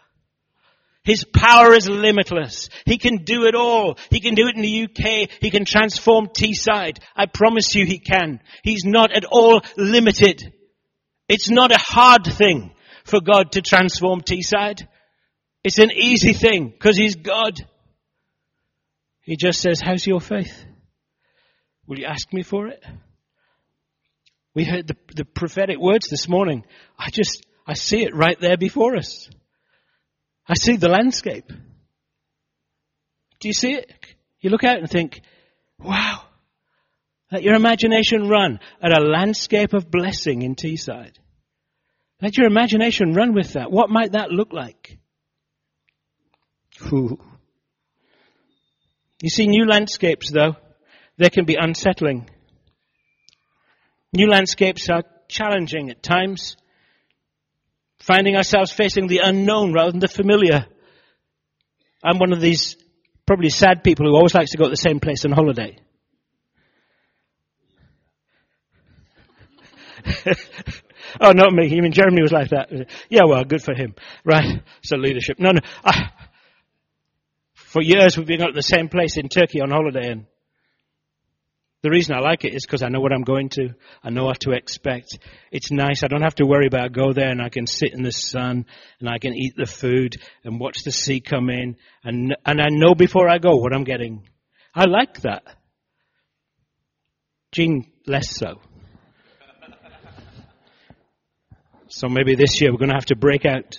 His 1.04 1.26
power 1.26 1.74
is 1.74 1.90
limitless. 1.90 2.70
He 2.86 3.00
can 3.00 3.24
do 3.24 3.46
it 3.46 3.56
all. 3.56 3.98
He 4.12 4.20
can 4.20 4.36
do 4.36 4.48
it 4.48 4.56
in 4.56 4.62
the 4.62 4.84
UK. 4.84 5.32
He 5.42 5.50
can 5.50 5.66
transform 5.66 6.28
Teesside. 6.28 7.00
I 7.16 7.26
promise 7.26 7.74
you 7.74 7.88
he 7.88 7.98
can. 7.98 8.40
He's 8.64 8.86
not 8.86 9.12
at 9.14 9.26
all 9.26 9.62
limited. 9.76 10.54
It's 11.28 11.50
not 11.50 11.72
a 11.72 11.80
hard 11.80 12.28
thing 12.28 12.76
for 13.04 13.20
God 13.20 13.54
to 13.54 13.64
transform 13.64 14.22
Teesside. 14.22 14.86
It's 15.64 15.80
an 15.80 15.90
easy 15.92 16.34
thing 16.34 16.70
because 16.70 16.98
he's 16.98 17.16
God. 17.16 17.56
He 19.22 19.38
just 19.38 19.60
says, 19.60 19.82
how's 19.82 20.06
your 20.06 20.22
faith? 20.22 20.66
Will 21.90 21.98
you 21.98 22.06
ask 22.06 22.32
me 22.32 22.44
for 22.44 22.68
it? 22.68 22.86
We 24.54 24.64
heard 24.64 24.86
the, 24.86 24.96
the 25.16 25.26
prophetic 25.26 25.80
words 25.80 26.08
this 26.08 26.30
morning. 26.30 26.64
I 27.00 27.10
just, 27.10 27.44
I 27.66 27.74
see 27.74 28.04
it 28.04 28.14
right 28.14 28.40
there 28.40 28.58
before 28.58 28.96
us. 28.96 29.28
I 30.48 30.54
see 30.54 30.76
the 30.76 30.88
landscape. 30.88 31.52
Do 33.40 33.48
you 33.48 33.54
see 33.54 33.74
it? 33.74 33.92
You 34.40 34.52
look 34.52 34.64
out 34.64 34.78
and 34.78 34.88
think, 34.88 35.22
wow. 35.80 36.22
Let 37.32 37.42
your 37.42 37.56
imagination 37.56 38.30
run 38.30 38.60
at 38.80 38.96
a 38.96 39.04
landscape 39.04 39.74
of 39.74 39.90
blessing 39.90 40.44
in 40.44 40.56
Teesside. 40.56 41.16
Let 42.22 42.38
your 42.38 42.46
imagination 42.46 43.14
run 43.14 43.34
with 43.34 43.54
that. 43.54 43.72
What 43.72 43.90
might 43.90 44.12
that 44.12 44.30
look 44.30 44.54
like? 44.54 45.00
Ooh. 46.94 47.20
You 49.24 49.30
see 49.30 49.48
new 49.48 49.66
landscapes 49.66 50.32
though 50.32 50.56
they 51.20 51.30
can 51.30 51.46
be 51.46 51.56
unsettling. 51.60 52.28
New 54.14 54.28
landscapes 54.28 54.90
are 54.90 55.04
challenging 55.28 55.92
at 55.92 56.02
times, 56.02 56.56
finding 58.00 58.36
ourselves 58.36 58.72
facing 58.72 59.08
the 59.08 59.20
unknown 59.20 59.74
rather 59.74 59.92
than 59.92 60.00
the 60.00 60.08
familiar. 60.08 60.66
I'm 62.04 62.18
one 62.18 62.32
of 62.32 62.40
these 62.40 62.78
probably 63.28 63.50
sad 63.50 63.84
people 63.84 64.08
who 64.08 64.16
always 64.16 64.34
likes 64.34 64.52
to 64.52 64.58
go 64.58 64.64
to 64.64 64.70
the 64.72 64.78
same 64.78 65.02
place 65.02 65.26
on 65.26 65.32
holiday. 65.32 65.78
oh, 71.20 71.34
not 71.34 71.52
me. 71.52 71.68
Even 71.68 71.92
Jeremy 71.92 72.22
was 72.22 72.32
like 72.32 72.50
that. 72.52 72.70
Yeah, 73.10 73.26
well, 73.28 73.44
good 73.44 73.62
for 73.62 73.76
him. 73.76 73.94
Right. 74.24 74.64
So 74.82 74.96
leadership. 74.96 75.38
No, 75.38 75.52
no. 75.52 75.60
Ah. 75.84 76.14
For 77.54 77.84
years 77.84 78.18
we've 78.18 78.26
been 78.26 78.42
at 78.42 78.56
the 78.56 78.64
same 78.64 78.88
place 78.88 79.18
in 79.18 79.28
Turkey 79.28 79.60
on 79.62 79.70
holiday 79.70 80.12
and 80.12 80.26
the 81.82 81.90
reason 81.90 82.14
I 82.14 82.20
like 82.20 82.44
it 82.44 82.54
is 82.54 82.66
because 82.66 82.84
I 82.84 82.90
know 82.90 83.00
what 83.00 83.14
I'm 83.14 83.24
going 83.24 83.50
to. 83.50 83.70
I 84.04 84.10
know 84.10 84.26
what 84.26 84.42
to 84.42 84.52
expect. 84.52 85.18
It's 85.52 85.72
nice. 85.72 86.04
I 86.04 86.08
don't 86.08 86.24
have 86.24 86.36
to 86.36 86.46
worry 86.46 86.68
about 86.68 86.84
I 86.84 86.88
go 86.90 87.14
there 87.14 87.30
and 87.30 87.42
I 87.42 87.48
can 87.48 87.68
sit 87.68 87.94
in 87.94 88.04
the 88.04 88.12
sun 88.12 88.66
and 89.00 89.10
I 89.10 89.18
can 89.18 89.34
eat 89.34 89.54
the 89.56 89.66
food 89.66 90.18
and 90.44 90.60
watch 90.60 90.84
the 90.84 90.92
sea 90.92 91.22
come 91.22 91.50
in 91.50 91.78
and, 92.04 92.36
and 92.46 92.62
I 92.62 92.68
know 92.70 92.96
before 92.96 93.30
I 93.30 93.38
go 93.38 93.56
what 93.56 93.74
I'm 93.74 93.86
getting. 93.86 94.28
I 94.76 94.86
like 94.86 95.22
that. 95.22 95.44
Jean, 97.54 97.90
less 98.06 98.36
so. 98.36 98.60
So 101.88 102.08
maybe 102.08 102.36
this 102.36 102.62
year 102.62 102.72
we're 102.72 102.78
going 102.78 102.90
to 102.90 102.96
have 102.96 103.06
to 103.06 103.16
break 103.16 103.46
out. 103.46 103.78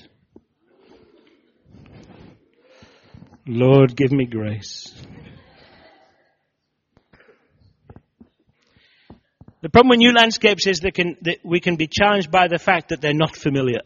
Lord, 3.47 3.95
give 3.95 4.11
me 4.11 4.25
grace. 4.25 4.93
The 9.62 9.68
problem 9.68 9.90
with 9.90 9.99
new 9.99 10.14
landscapes 10.14 10.66
is 10.66 10.81
that, 10.81 10.94
can, 10.94 11.16
that 11.23 11.38
we 11.44 11.61
can 11.61 11.77
be 11.77 11.87
challenged 11.87 12.31
by 12.31 12.49
the 12.49 12.59
fact 12.59 12.88
that 12.88 13.01
they're 13.01 13.12
not 13.12 13.37
familiar. 13.37 13.83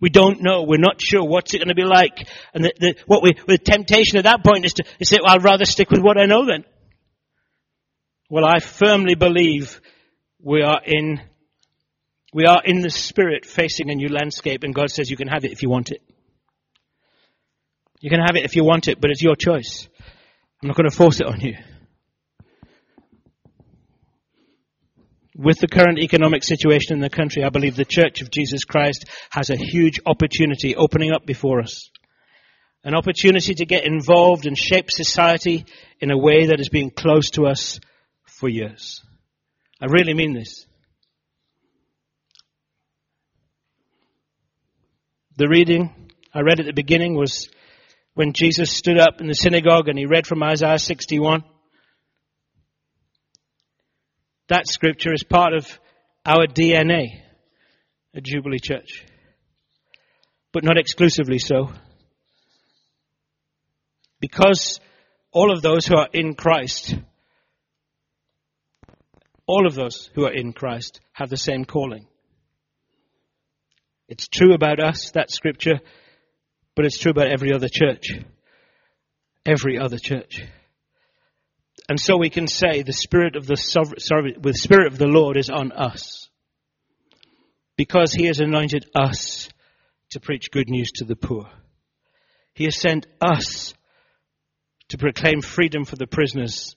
We 0.00 0.08
don't 0.08 0.42
know. 0.42 0.62
We're 0.62 0.78
not 0.78 1.00
sure 1.00 1.22
what's 1.22 1.54
it 1.54 1.58
going 1.58 1.68
to 1.68 1.74
be 1.74 1.84
like. 1.84 2.26
And 2.54 2.64
the, 2.64 2.72
the, 2.78 2.94
what 3.06 3.22
we, 3.22 3.32
the 3.46 3.58
temptation 3.58 4.18
at 4.18 4.24
that 4.24 4.42
point 4.42 4.64
is 4.64 4.72
to 4.74 4.84
is 4.98 5.08
say, 5.08 5.18
well, 5.22 5.34
I'd 5.34 5.44
rather 5.44 5.64
stick 5.64 5.90
with 5.90 6.00
what 6.00 6.18
I 6.18 6.24
know 6.24 6.46
then. 6.46 6.64
Well, 8.30 8.44
I 8.44 8.60
firmly 8.60 9.14
believe 9.14 9.80
we 10.42 10.62
are 10.62 10.80
in, 10.84 11.20
we 12.32 12.46
are 12.46 12.62
in 12.64 12.80
the 12.80 12.90
spirit 12.90 13.44
facing 13.44 13.90
a 13.90 13.94
new 13.94 14.08
landscape 14.08 14.64
and 14.64 14.74
God 14.74 14.90
says 14.90 15.10
you 15.10 15.16
can 15.16 15.28
have 15.28 15.44
it 15.44 15.52
if 15.52 15.62
you 15.62 15.68
want 15.68 15.90
it. 15.90 16.02
You 18.00 18.08
can 18.08 18.20
have 18.20 18.36
it 18.36 18.44
if 18.44 18.56
you 18.56 18.64
want 18.64 18.88
it, 18.88 19.00
but 19.00 19.10
it's 19.10 19.22
your 19.22 19.36
choice. 19.36 19.86
I'm 20.62 20.68
not 20.68 20.76
going 20.76 20.88
to 20.88 20.96
force 20.96 21.20
it 21.20 21.26
on 21.26 21.40
you. 21.40 21.56
With 25.42 25.58
the 25.58 25.68
current 25.68 25.98
economic 25.98 26.44
situation 26.44 26.92
in 26.92 27.00
the 27.00 27.08
country, 27.08 27.42
I 27.42 27.48
believe 27.48 27.74
the 27.74 27.86
Church 27.86 28.20
of 28.20 28.30
Jesus 28.30 28.64
Christ 28.64 29.06
has 29.30 29.48
a 29.48 29.56
huge 29.56 29.98
opportunity 30.04 30.76
opening 30.76 31.12
up 31.12 31.24
before 31.24 31.60
us. 31.60 31.88
An 32.84 32.94
opportunity 32.94 33.54
to 33.54 33.64
get 33.64 33.86
involved 33.86 34.44
and 34.46 34.56
shape 34.56 34.90
society 34.90 35.64
in 35.98 36.10
a 36.10 36.18
way 36.18 36.48
that 36.48 36.58
has 36.58 36.68
been 36.68 36.90
close 36.90 37.30
to 37.30 37.46
us 37.46 37.80
for 38.26 38.50
years. 38.50 39.00
I 39.80 39.86
really 39.86 40.12
mean 40.12 40.34
this. 40.34 40.66
The 45.38 45.48
reading 45.48 46.10
I 46.34 46.40
read 46.40 46.60
at 46.60 46.66
the 46.66 46.74
beginning 46.74 47.14
was 47.16 47.48
when 48.12 48.34
Jesus 48.34 48.70
stood 48.76 48.98
up 48.98 49.22
in 49.22 49.26
the 49.26 49.32
synagogue 49.32 49.88
and 49.88 49.98
he 49.98 50.04
read 50.04 50.26
from 50.26 50.42
Isaiah 50.42 50.78
61. 50.78 51.44
That 54.50 54.66
scripture 54.66 55.12
is 55.12 55.22
part 55.22 55.54
of 55.54 55.64
our 56.26 56.48
DNA 56.48 57.20
at 58.12 58.24
Jubilee 58.24 58.58
Church, 58.58 59.06
but 60.52 60.64
not 60.64 60.76
exclusively 60.76 61.38
so. 61.38 61.70
Because 64.18 64.80
all 65.30 65.52
of 65.52 65.62
those 65.62 65.86
who 65.86 65.96
are 65.96 66.08
in 66.12 66.34
Christ, 66.34 66.96
all 69.46 69.68
of 69.68 69.76
those 69.76 70.10
who 70.16 70.24
are 70.24 70.32
in 70.32 70.52
Christ 70.52 71.00
have 71.12 71.30
the 71.30 71.36
same 71.36 71.64
calling. 71.64 72.08
It's 74.08 74.26
true 74.26 74.52
about 74.52 74.80
us, 74.80 75.12
that 75.12 75.30
scripture, 75.30 75.78
but 76.74 76.86
it's 76.86 76.98
true 76.98 77.12
about 77.12 77.28
every 77.28 77.52
other 77.52 77.68
church. 77.72 78.18
Every 79.46 79.78
other 79.78 79.98
church. 79.98 80.42
And 81.90 81.98
so 81.98 82.16
we 82.16 82.30
can 82.30 82.46
say 82.46 82.82
the 82.82 82.92
Spirit 82.92 83.34
of 83.34 83.48
the 83.48 83.56
sorry, 83.56 84.36
the 84.40 84.54
Spirit 84.54 84.92
of 84.92 84.96
the 84.96 85.08
Lord 85.08 85.36
is 85.36 85.50
on 85.50 85.72
us. 85.72 86.28
Because 87.76 88.12
He 88.12 88.26
has 88.26 88.38
anointed 88.38 88.86
us 88.94 89.48
to 90.10 90.20
preach 90.20 90.52
good 90.52 90.68
news 90.70 90.92
to 90.92 91.04
the 91.04 91.16
poor. 91.16 91.50
He 92.54 92.62
has 92.62 92.80
sent 92.80 93.08
us 93.20 93.74
to 94.90 94.98
proclaim 94.98 95.42
freedom 95.42 95.84
for 95.84 95.96
the 95.96 96.06
prisoners 96.06 96.76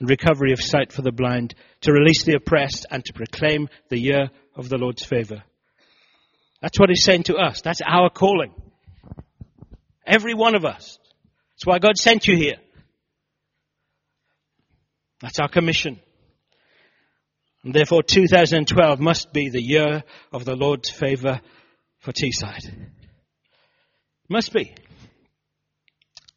and 0.00 0.08
recovery 0.08 0.52
of 0.52 0.62
sight 0.62 0.92
for 0.92 1.02
the 1.02 1.12
blind, 1.12 1.54
to 1.82 1.92
release 1.92 2.24
the 2.24 2.36
oppressed 2.36 2.86
and 2.90 3.04
to 3.04 3.12
proclaim 3.12 3.68
the 3.90 4.00
year 4.00 4.30
of 4.56 4.70
the 4.70 4.78
Lord's 4.78 5.04
favor. 5.04 5.42
That's 6.62 6.80
what 6.80 6.88
He's 6.88 7.04
saying 7.04 7.24
to 7.24 7.36
us. 7.36 7.60
That's 7.60 7.82
our 7.86 8.08
calling. 8.08 8.54
Every 10.06 10.32
one 10.32 10.54
of 10.54 10.64
us. 10.64 10.98
That's 11.52 11.66
why 11.66 11.80
God 11.80 11.98
sent 11.98 12.26
you 12.26 12.34
here. 12.34 12.56
That's 15.24 15.40
our 15.40 15.48
commission. 15.48 15.98
And 17.62 17.72
therefore 17.72 18.02
2012 18.02 19.00
must 19.00 19.32
be 19.32 19.48
the 19.48 19.62
year 19.62 20.04
of 20.30 20.44
the 20.44 20.54
Lord's 20.54 20.90
favor 20.90 21.40
for 22.00 22.12
Teesside. 22.12 22.90
Must 24.28 24.52
be. 24.52 24.74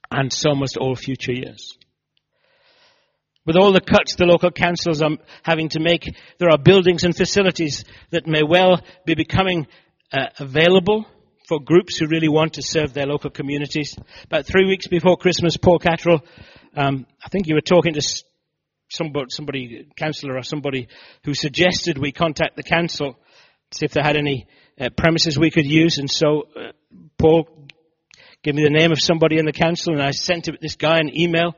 And 0.10 0.32
so 0.32 0.56
must 0.56 0.78
all 0.78 0.96
future 0.96 1.34
years. 1.34 1.78
With 3.46 3.58
all 3.58 3.74
the 3.74 3.82
cuts 3.82 4.16
the 4.16 4.24
local 4.24 4.52
councils 4.52 5.02
are 5.02 5.18
having 5.44 5.68
to 5.70 5.82
make, 5.82 6.10
there 6.38 6.50
are 6.50 6.58
buildings 6.58 7.04
and 7.04 7.14
facilities 7.14 7.84
that 8.12 8.26
may 8.26 8.42
well 8.42 8.82
be 9.06 9.16
becoming 9.16 9.68
uh, 10.14 10.28
available 10.40 11.06
for 11.50 11.60
groups 11.60 11.98
who 11.98 12.08
really 12.08 12.30
want 12.30 12.54
to 12.54 12.62
serve 12.62 12.94
their 12.94 13.06
local 13.06 13.32
communities. 13.32 13.98
About 14.24 14.46
three 14.46 14.66
weeks 14.66 14.88
before 14.88 15.18
Christmas, 15.18 15.58
Paul 15.58 15.80
Cattrall, 15.80 16.22
um, 16.78 17.06
I 17.22 17.28
think 17.28 17.48
you 17.48 17.56
were 17.56 17.62
talking 17.62 17.94
to 17.94 18.02
somebody, 18.90 19.26
somebody, 19.30 19.88
councillor 19.96 20.38
or 20.38 20.44
somebody 20.44 20.88
who 21.24 21.34
suggested 21.34 21.98
we 21.98 22.12
contact 22.12 22.56
the 22.56 22.64
council, 22.64 23.14
to 23.72 23.78
see 23.78 23.86
if 23.86 23.92
they 23.92 24.02
had 24.02 24.18
any 24.18 24.48
uh, 24.80 24.90
premises 24.96 25.38
we 25.38 25.52
could 25.52 25.66
use. 25.66 25.98
And 25.98 26.10
so 26.10 26.48
uh, 26.56 26.72
Paul 27.18 27.68
gave 28.44 28.56
me 28.56 28.64
the 28.64 28.70
name 28.70 28.92
of 28.92 29.00
somebody 29.02 29.38
in 29.38 29.46
the 29.46 29.52
council, 29.52 29.94
and 29.94 30.02
I 30.02 30.12
sent 30.12 30.50
this 30.62 30.76
guy 30.76 31.00
an 31.00 31.18
email 31.18 31.56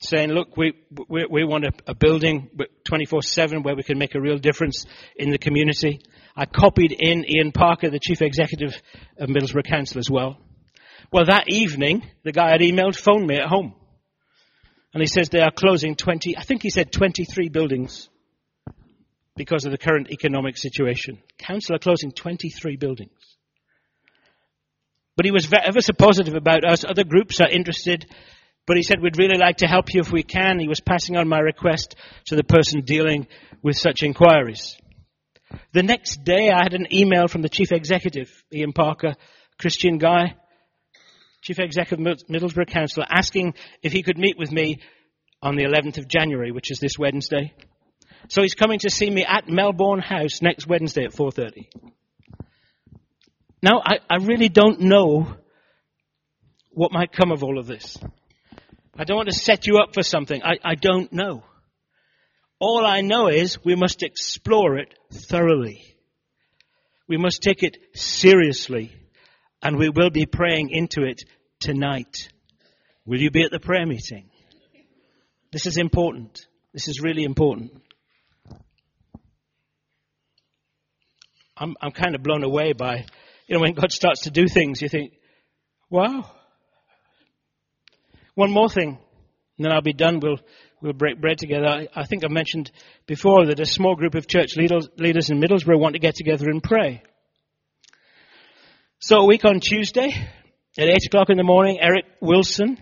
saying, 0.00 0.30
"Look, 0.30 0.56
we 0.56 0.72
we, 1.08 1.26
we 1.30 1.44
want 1.44 1.64
a, 1.64 1.72
a 1.86 1.94
building 1.94 2.48
24/7 2.88 3.64
where 3.64 3.76
we 3.76 3.82
can 3.82 3.98
make 3.98 4.14
a 4.14 4.20
real 4.20 4.38
difference 4.38 4.86
in 5.16 5.30
the 5.30 5.38
community." 5.38 6.00
I 6.36 6.46
copied 6.46 6.92
in 6.92 7.24
Ian 7.28 7.52
Parker, 7.52 7.90
the 7.90 7.98
chief 7.98 8.22
executive 8.22 8.80
of 9.18 9.28
Middlesbrough 9.28 9.68
Council, 9.68 9.98
as 9.98 10.08
well. 10.08 10.38
Well, 11.12 11.26
that 11.26 11.44
evening, 11.48 12.08
the 12.22 12.32
guy 12.32 12.50
had 12.50 12.60
emailed, 12.60 12.96
phoned 12.96 13.26
me 13.26 13.36
at 13.36 13.48
home. 13.48 13.74
And 14.92 15.00
he 15.00 15.06
says 15.06 15.28
they 15.28 15.40
are 15.40 15.52
closing 15.52 15.94
20, 15.94 16.36
I 16.36 16.42
think 16.42 16.62
he 16.62 16.70
said 16.70 16.92
23 16.92 17.48
buildings 17.48 18.08
because 19.36 19.64
of 19.64 19.72
the 19.72 19.78
current 19.78 20.10
economic 20.10 20.56
situation. 20.58 21.18
Council 21.38 21.76
are 21.76 21.78
closing 21.78 22.12
23 22.12 22.76
buildings. 22.76 23.12
But 25.16 25.26
he 25.26 25.30
was 25.32 25.52
ever 25.52 25.80
so 25.80 25.92
positive 25.92 26.34
about 26.34 26.64
us. 26.64 26.84
Other 26.84 27.04
groups 27.04 27.40
are 27.40 27.48
interested. 27.48 28.06
But 28.66 28.76
he 28.76 28.82
said, 28.82 29.00
we'd 29.00 29.18
really 29.18 29.38
like 29.38 29.58
to 29.58 29.66
help 29.66 29.92
you 29.92 30.00
if 30.00 30.12
we 30.12 30.22
can. 30.22 30.58
He 30.58 30.68
was 30.68 30.80
passing 30.80 31.16
on 31.16 31.28
my 31.28 31.40
request 31.40 31.94
to 32.26 32.36
the 32.36 32.44
person 32.44 32.82
dealing 32.82 33.26
with 33.62 33.76
such 33.76 34.02
inquiries. 34.02 34.76
The 35.72 35.82
next 35.82 36.24
day 36.24 36.50
I 36.50 36.62
had 36.62 36.74
an 36.74 36.86
email 36.92 37.28
from 37.28 37.42
the 37.42 37.48
chief 37.48 37.72
executive, 37.72 38.30
Ian 38.52 38.72
Parker, 38.72 39.14
Christian 39.58 39.98
guy, 39.98 40.36
Chief 41.42 41.58
Executive 41.58 42.06
of 42.06 42.18
Middlesbrough 42.28 42.68
Council, 42.68 43.04
asking 43.08 43.54
if 43.82 43.92
he 43.92 44.02
could 44.02 44.18
meet 44.18 44.36
with 44.38 44.52
me 44.52 44.80
on 45.42 45.56
the 45.56 45.64
11th 45.64 45.98
of 45.98 46.06
January, 46.06 46.52
which 46.52 46.70
is 46.70 46.78
this 46.78 46.98
Wednesday. 46.98 47.54
So 48.28 48.42
he's 48.42 48.54
coming 48.54 48.78
to 48.80 48.90
see 48.90 49.08
me 49.08 49.24
at 49.24 49.48
Melbourne 49.48 50.00
House 50.00 50.42
next 50.42 50.66
Wednesday 50.66 51.04
at 51.04 51.12
4.30. 51.12 51.68
Now, 53.62 53.80
I, 53.84 53.98
I 54.10 54.16
really 54.22 54.48
don't 54.48 54.80
know 54.80 55.34
what 56.70 56.92
might 56.92 57.12
come 57.12 57.32
of 57.32 57.42
all 57.42 57.58
of 57.58 57.66
this. 57.66 57.96
I 58.96 59.04
don't 59.04 59.16
want 59.16 59.30
to 59.30 59.38
set 59.38 59.66
you 59.66 59.78
up 59.78 59.94
for 59.94 60.02
something. 60.02 60.42
I, 60.42 60.56
I 60.62 60.74
don't 60.74 61.12
know. 61.12 61.42
All 62.58 62.84
I 62.84 63.00
know 63.00 63.28
is 63.28 63.64
we 63.64 63.74
must 63.74 64.02
explore 64.02 64.76
it 64.76 64.94
thoroughly. 65.10 65.82
We 67.08 67.16
must 67.16 67.42
take 67.42 67.62
it 67.62 67.78
seriously 67.94 68.92
and 69.62 69.76
we 69.76 69.88
will 69.88 70.10
be 70.10 70.26
praying 70.26 70.70
into 70.70 71.02
it 71.02 71.22
tonight. 71.60 72.28
Will 73.04 73.20
you 73.20 73.30
be 73.30 73.42
at 73.42 73.50
the 73.50 73.60
prayer 73.60 73.86
meeting? 73.86 74.30
This 75.52 75.66
is 75.66 75.76
important. 75.76 76.46
This 76.72 76.88
is 76.88 77.00
really 77.02 77.24
important. 77.24 77.72
I'm, 81.56 81.76
I'm 81.82 81.90
kind 81.90 82.14
of 82.14 82.22
blown 82.22 82.42
away 82.42 82.72
by, 82.72 83.04
you 83.46 83.54
know, 83.54 83.60
when 83.60 83.74
God 83.74 83.92
starts 83.92 84.22
to 84.22 84.30
do 84.30 84.48
things, 84.48 84.80
you 84.80 84.88
think, 84.88 85.12
wow. 85.90 86.30
One 88.34 88.50
more 88.50 88.70
thing, 88.70 88.98
and 89.58 89.64
then 89.64 89.72
I'll 89.72 89.82
be 89.82 89.92
done. 89.92 90.20
We'll, 90.20 90.38
we'll 90.80 90.94
break 90.94 91.20
bread 91.20 91.36
together. 91.36 91.66
I, 91.66 91.88
I 91.94 92.06
think 92.06 92.24
I 92.24 92.28
mentioned 92.28 92.70
before 93.06 93.44
that 93.46 93.60
a 93.60 93.66
small 93.66 93.94
group 93.96 94.14
of 94.14 94.26
church 94.26 94.56
leaders, 94.56 94.88
leaders 94.96 95.28
in 95.28 95.40
Middlesbrough 95.40 95.78
want 95.78 95.94
to 95.94 95.98
get 95.98 96.14
together 96.14 96.48
and 96.48 96.62
pray. 96.62 97.02
So 99.02 99.16
a 99.20 99.24
week 99.24 99.46
on 99.46 99.60
Tuesday 99.60 100.10
at 100.76 100.88
8 100.88 101.06
o'clock 101.06 101.30
in 101.30 101.38
the 101.38 101.42
morning, 101.42 101.78
Eric 101.80 102.04
Wilson 102.20 102.76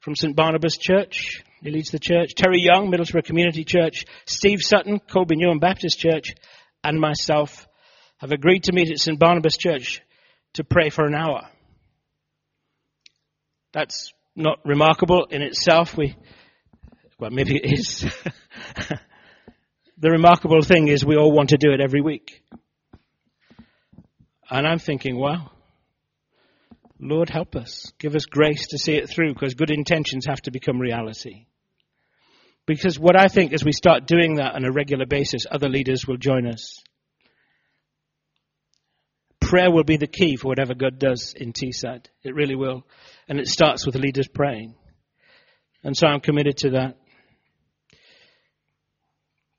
from 0.00 0.16
St. 0.16 0.34
Barnabas 0.34 0.78
Church, 0.78 1.42
he 1.60 1.70
leads 1.70 1.90
the 1.90 1.98
church, 1.98 2.34
Terry 2.34 2.62
Young, 2.62 2.90
Middlesbrough 2.90 3.26
Community 3.26 3.62
Church, 3.62 4.06
Steve 4.26 4.60
Sutton, 4.62 4.98
Coulby 5.00 5.36
Newham 5.36 5.60
Baptist 5.60 5.98
Church, 5.98 6.34
and 6.82 6.98
myself 6.98 7.68
have 8.20 8.32
agreed 8.32 8.64
to 8.64 8.72
meet 8.72 8.90
at 8.90 8.98
St. 8.98 9.18
Barnabas 9.18 9.58
Church 9.58 10.00
to 10.54 10.64
pray 10.64 10.88
for 10.88 11.04
an 11.04 11.14
hour. 11.14 11.42
That's 13.74 14.14
not 14.34 14.60
remarkable 14.64 15.26
in 15.30 15.42
itself. 15.42 15.94
We, 15.94 16.16
well, 17.18 17.30
maybe 17.30 17.56
it 17.56 17.70
is. 17.70 18.00
the 19.98 20.10
remarkable 20.10 20.62
thing 20.62 20.88
is 20.88 21.04
we 21.04 21.16
all 21.16 21.32
want 21.32 21.50
to 21.50 21.58
do 21.58 21.72
it 21.72 21.82
every 21.82 22.00
week. 22.00 22.42
And 24.50 24.66
I'm 24.66 24.78
thinking, 24.78 25.16
wow, 25.16 25.50
Lord, 27.00 27.28
help 27.28 27.56
us. 27.56 27.92
Give 27.98 28.14
us 28.14 28.24
grace 28.26 28.68
to 28.68 28.78
see 28.78 28.94
it 28.94 29.08
through 29.08 29.34
because 29.34 29.54
good 29.54 29.70
intentions 29.70 30.26
have 30.26 30.40
to 30.42 30.50
become 30.50 30.78
reality. 30.78 31.46
Because 32.66 32.98
what 32.98 33.18
I 33.18 33.28
think 33.28 33.52
as 33.52 33.64
we 33.64 33.72
start 33.72 34.06
doing 34.06 34.36
that 34.36 34.54
on 34.54 34.64
a 34.64 34.72
regular 34.72 35.06
basis, 35.06 35.46
other 35.50 35.68
leaders 35.68 36.06
will 36.06 36.16
join 36.16 36.46
us. 36.46 36.82
prayer 39.46 39.70
will 39.70 39.84
be 39.84 39.96
the 39.96 40.06
key 40.06 40.36
for 40.36 40.48
whatever 40.48 40.74
God 40.74 40.98
does 40.98 41.32
in 41.36 41.52
Teesside. 41.52 42.06
It 42.24 42.34
really 42.34 42.56
will. 42.56 42.84
And 43.28 43.38
it 43.38 43.46
starts 43.46 43.86
with 43.86 43.94
leaders 43.94 44.28
praying. 44.28 44.74
And 45.84 45.96
so 45.96 46.08
I'm 46.08 46.20
committed 46.20 46.56
to 46.58 46.70
that. 46.70 46.96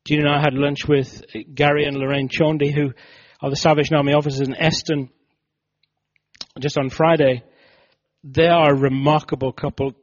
Gina 0.05 0.21
and 0.21 0.29
I 0.29 0.41
had 0.41 0.53
lunch 0.53 0.87
with 0.87 1.23
Gary 1.53 1.85
and 1.85 1.97
Lorraine 1.97 2.29
Chondy, 2.29 2.73
who 2.73 2.93
are 3.41 3.49
the 3.49 3.55
Salvation 3.55 3.95
Army 3.95 4.13
officers 4.13 4.47
in 4.47 4.55
Eston, 4.55 5.09
just 6.59 6.77
on 6.77 6.89
Friday. 6.89 7.43
They 8.23 8.47
are 8.47 8.71
a 8.73 8.77
remarkable 8.77 9.51
couple. 9.51 9.93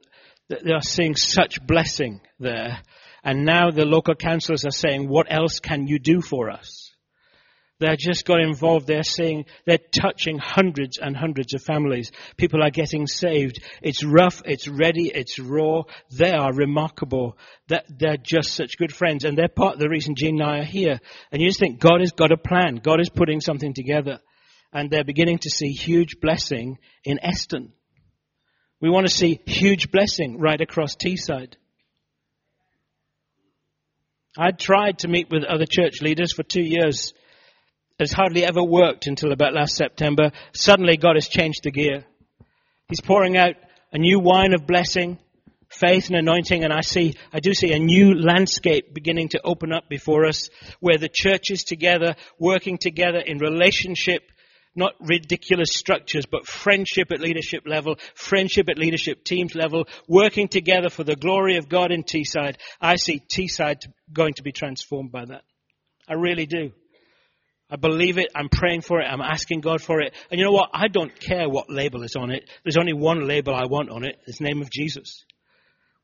They 0.49 0.73
are 0.73 0.83
seeing 0.83 1.16
such 1.16 1.64
blessing 1.66 2.20
there. 2.38 2.81
And 3.23 3.44
now 3.44 3.70
the 3.70 3.87
local 3.87 4.14
councillors 4.14 4.64
are 4.64 4.70
saying, 4.70 5.09
what 5.09 5.27
else 5.31 5.59
can 5.59 5.87
you 5.87 5.99
do 5.99 6.20
for 6.20 6.51
us? 6.51 6.93
They're 7.80 7.96
just 7.96 8.24
got 8.24 8.40
involved. 8.40 8.87
They're 8.87 9.02
saying, 9.02 9.46
they're 9.66 9.78
touching 9.78 10.38
hundreds 10.38 10.98
and 10.98 11.16
hundreds 11.16 11.54
of 11.54 11.62
families. 11.62 12.12
People 12.37 12.62
are 12.62 12.70
getting 12.70 13.06
saved. 13.06 13.62
It's 13.82 14.04
rough, 14.04 14.42
it's 14.44 14.68
ready, 14.68 15.10
it's 15.12 15.40
raw. 15.40 15.82
They 16.10 16.30
are 16.30 16.52
remarkable. 16.52 17.37
They're 17.68 18.16
just 18.16 18.54
such 18.54 18.78
good 18.78 18.94
friends. 18.94 19.24
And 19.24 19.37
they're 19.37 19.48
part 19.48 19.74
of 19.74 19.80
the 19.80 19.88
reason 19.88 20.14
Jean 20.16 20.40
and 20.40 20.48
I 20.48 20.58
are 20.60 20.64
here. 20.64 21.00
And 21.32 21.42
you 21.42 21.48
just 21.48 21.58
think 21.58 21.80
God 21.80 22.00
has 22.00 22.12
got 22.12 22.30
a 22.30 22.37
plan. 22.37 22.76
God 22.76 23.00
is 23.00 23.10
putting 23.10 23.40
something 23.40 23.74
together. 23.74 24.20
And 24.72 24.88
they're 24.88 25.04
beginning 25.04 25.38
to 25.38 25.50
see 25.50 25.70
huge 25.70 26.20
blessing 26.20 26.78
in 27.04 27.18
Eston. 27.22 27.72
We 28.80 28.90
want 28.90 29.06
to 29.06 29.12
see 29.12 29.40
huge 29.46 29.90
blessing 29.90 30.38
right 30.38 30.60
across 30.60 30.94
Teesside. 30.94 31.54
I'd 34.37 34.58
tried 34.58 35.00
to 35.00 35.08
meet 35.08 35.28
with 35.30 35.44
other 35.44 35.66
church 35.68 36.02
leaders 36.02 36.32
for 36.32 36.42
two 36.42 36.62
years. 36.62 37.14
It's 37.98 38.12
hardly 38.12 38.44
ever 38.44 38.62
worked 38.62 39.07
until 39.07 39.30
about 39.30 39.54
last 39.54 39.76
September. 39.76 40.33
Suddenly 40.52 40.96
God 40.96 41.14
has 41.14 41.28
changed 41.28 41.62
the 41.62 41.70
gear. 41.70 42.04
He's 42.88 43.00
pouring 43.00 43.37
out 43.37 43.54
a 43.92 43.98
new 43.98 44.18
wine 44.18 44.52
of 44.52 44.66
blessing, 44.66 45.18
faith 45.68 46.09
and 46.09 46.16
anointing, 46.16 46.64
and 46.64 46.72
I 46.72 46.80
see, 46.80 47.14
I 47.33 47.38
do 47.38 47.54
see 47.54 47.72
a 47.72 47.78
new 47.78 48.14
landscape 48.14 48.92
beginning 48.92 49.28
to 49.30 49.40
open 49.44 49.72
up 49.72 49.88
before 49.88 50.26
us 50.26 50.50
where 50.80 50.98
the 50.98 51.09
church 51.09 51.50
is 51.50 51.62
together, 51.62 52.16
working 52.37 52.78
together 52.78 53.18
in 53.18 53.38
relationship, 53.38 54.22
not 54.74 54.94
ridiculous 54.98 55.70
structures, 55.72 56.26
but 56.26 56.48
friendship 56.48 57.12
at 57.12 57.20
leadership 57.20 57.62
level, 57.64 57.96
friendship 58.16 58.68
at 58.68 58.76
leadership 58.76 59.22
teams 59.22 59.54
level, 59.54 59.87
working 60.09 60.48
together 60.48 60.90
for 60.90 61.04
the 61.04 61.14
glory 61.14 61.59
of 61.59 61.68
God 61.68 61.92
in 61.92 62.02
Teesside. 62.02 62.57
I 62.80 62.96
see 62.96 63.20
Teesside 63.20 63.87
going 64.12 64.35
to 64.35 64.42
be 64.42 64.50
transformed 64.50 65.12
by 65.12 65.26
that. 65.26 65.42
I 66.09 66.14
really 66.14 66.46
do. 66.46 66.72
I 67.70 67.77
believe 67.77 68.18
it. 68.18 68.29
I'm 68.35 68.48
praying 68.48 68.83
for 68.83 69.00
it. 69.00 69.07
I'm 69.07 69.20
asking 69.20 69.61
God 69.61 69.81
for 69.81 70.00
it. 70.00 70.14
And 70.31 70.38
you 70.38 70.44
know 70.44 70.53
what? 70.53 70.70
I 70.72 70.88
don't 70.88 71.18
care 71.18 71.48
what 71.48 71.70
label 71.70 72.03
is 72.03 72.14
on 72.16 72.31
it. 72.31 72.48
There's 72.62 72.77
only 72.77 72.92
one 72.92 73.27
label 73.27 73.55
I 73.55 73.64
want 73.66 73.90
on 73.90 74.05
it. 74.05 74.20
It's 74.27 74.38
the 74.38 74.44
name 74.44 74.61
of 74.61 74.70
Jesus. 74.70 75.24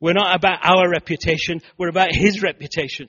We're 0.01 0.15
not 0.15 0.35
about 0.35 0.61
our 0.65 0.89
reputation. 0.89 1.61
We're 1.77 1.91
about 1.91 2.15
His 2.15 2.43
reputation. 2.43 3.09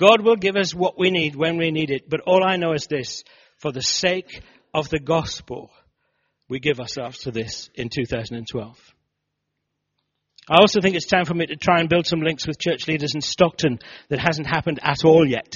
God 0.00 0.22
will 0.22 0.36
give 0.36 0.56
us 0.56 0.74
what 0.74 0.98
we 0.98 1.10
need 1.10 1.36
when 1.36 1.56
we 1.56 1.70
need 1.70 1.90
it. 1.90 2.10
But 2.10 2.20
all 2.26 2.42
I 2.44 2.56
know 2.56 2.72
is 2.72 2.86
this. 2.88 3.22
For 3.58 3.70
the 3.70 3.82
sake 3.82 4.42
of 4.74 4.90
the 4.90 4.98
gospel, 4.98 5.70
we 6.48 6.58
give 6.58 6.80
ourselves 6.80 7.18
to 7.20 7.30
this 7.30 7.70
in 7.74 7.88
2012. 7.88 8.94
I 10.50 10.56
also 10.60 10.80
think 10.80 10.96
it's 10.96 11.06
time 11.06 11.24
for 11.24 11.34
me 11.34 11.46
to 11.46 11.56
try 11.56 11.80
and 11.80 11.88
build 11.88 12.06
some 12.06 12.20
links 12.20 12.46
with 12.46 12.58
church 12.58 12.86
leaders 12.88 13.14
in 13.14 13.20
Stockton 13.22 13.78
that 14.10 14.18
hasn't 14.18 14.48
happened 14.48 14.80
at 14.82 15.04
all 15.04 15.26
yet. 15.26 15.54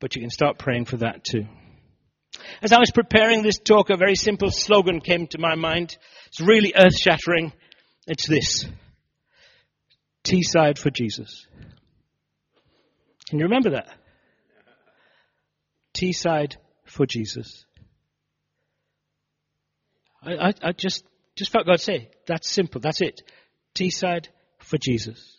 But 0.00 0.14
you 0.14 0.22
can 0.22 0.30
start 0.30 0.58
praying 0.58 0.84
for 0.86 0.98
that 0.98 1.24
too. 1.24 1.46
As 2.62 2.72
I 2.72 2.78
was 2.78 2.90
preparing 2.90 3.42
this 3.42 3.58
talk, 3.58 3.90
a 3.90 3.96
very 3.96 4.14
simple 4.14 4.50
slogan 4.50 5.00
came 5.00 5.26
to 5.28 5.38
my 5.38 5.54
mind. 5.54 5.96
It's 6.26 6.40
really 6.40 6.72
earth 6.76 6.96
shattering. 6.96 7.52
It's 8.06 8.26
this. 8.26 8.66
Teesside 10.24 10.78
for 10.78 10.90
Jesus. 10.90 11.46
Can 13.28 13.38
you 13.38 13.44
remember 13.44 13.70
that? 13.70 13.88
Teesside 15.94 16.56
for 16.84 17.06
Jesus. 17.06 17.64
I, 20.22 20.48
I, 20.48 20.54
I 20.62 20.72
just, 20.72 21.04
just 21.36 21.52
felt 21.52 21.66
God 21.66 21.80
say, 21.80 22.10
that's 22.26 22.50
simple, 22.50 22.80
that's 22.80 23.00
it. 23.00 23.22
Teesside 23.74 24.26
for 24.58 24.78
Jesus. 24.78 25.35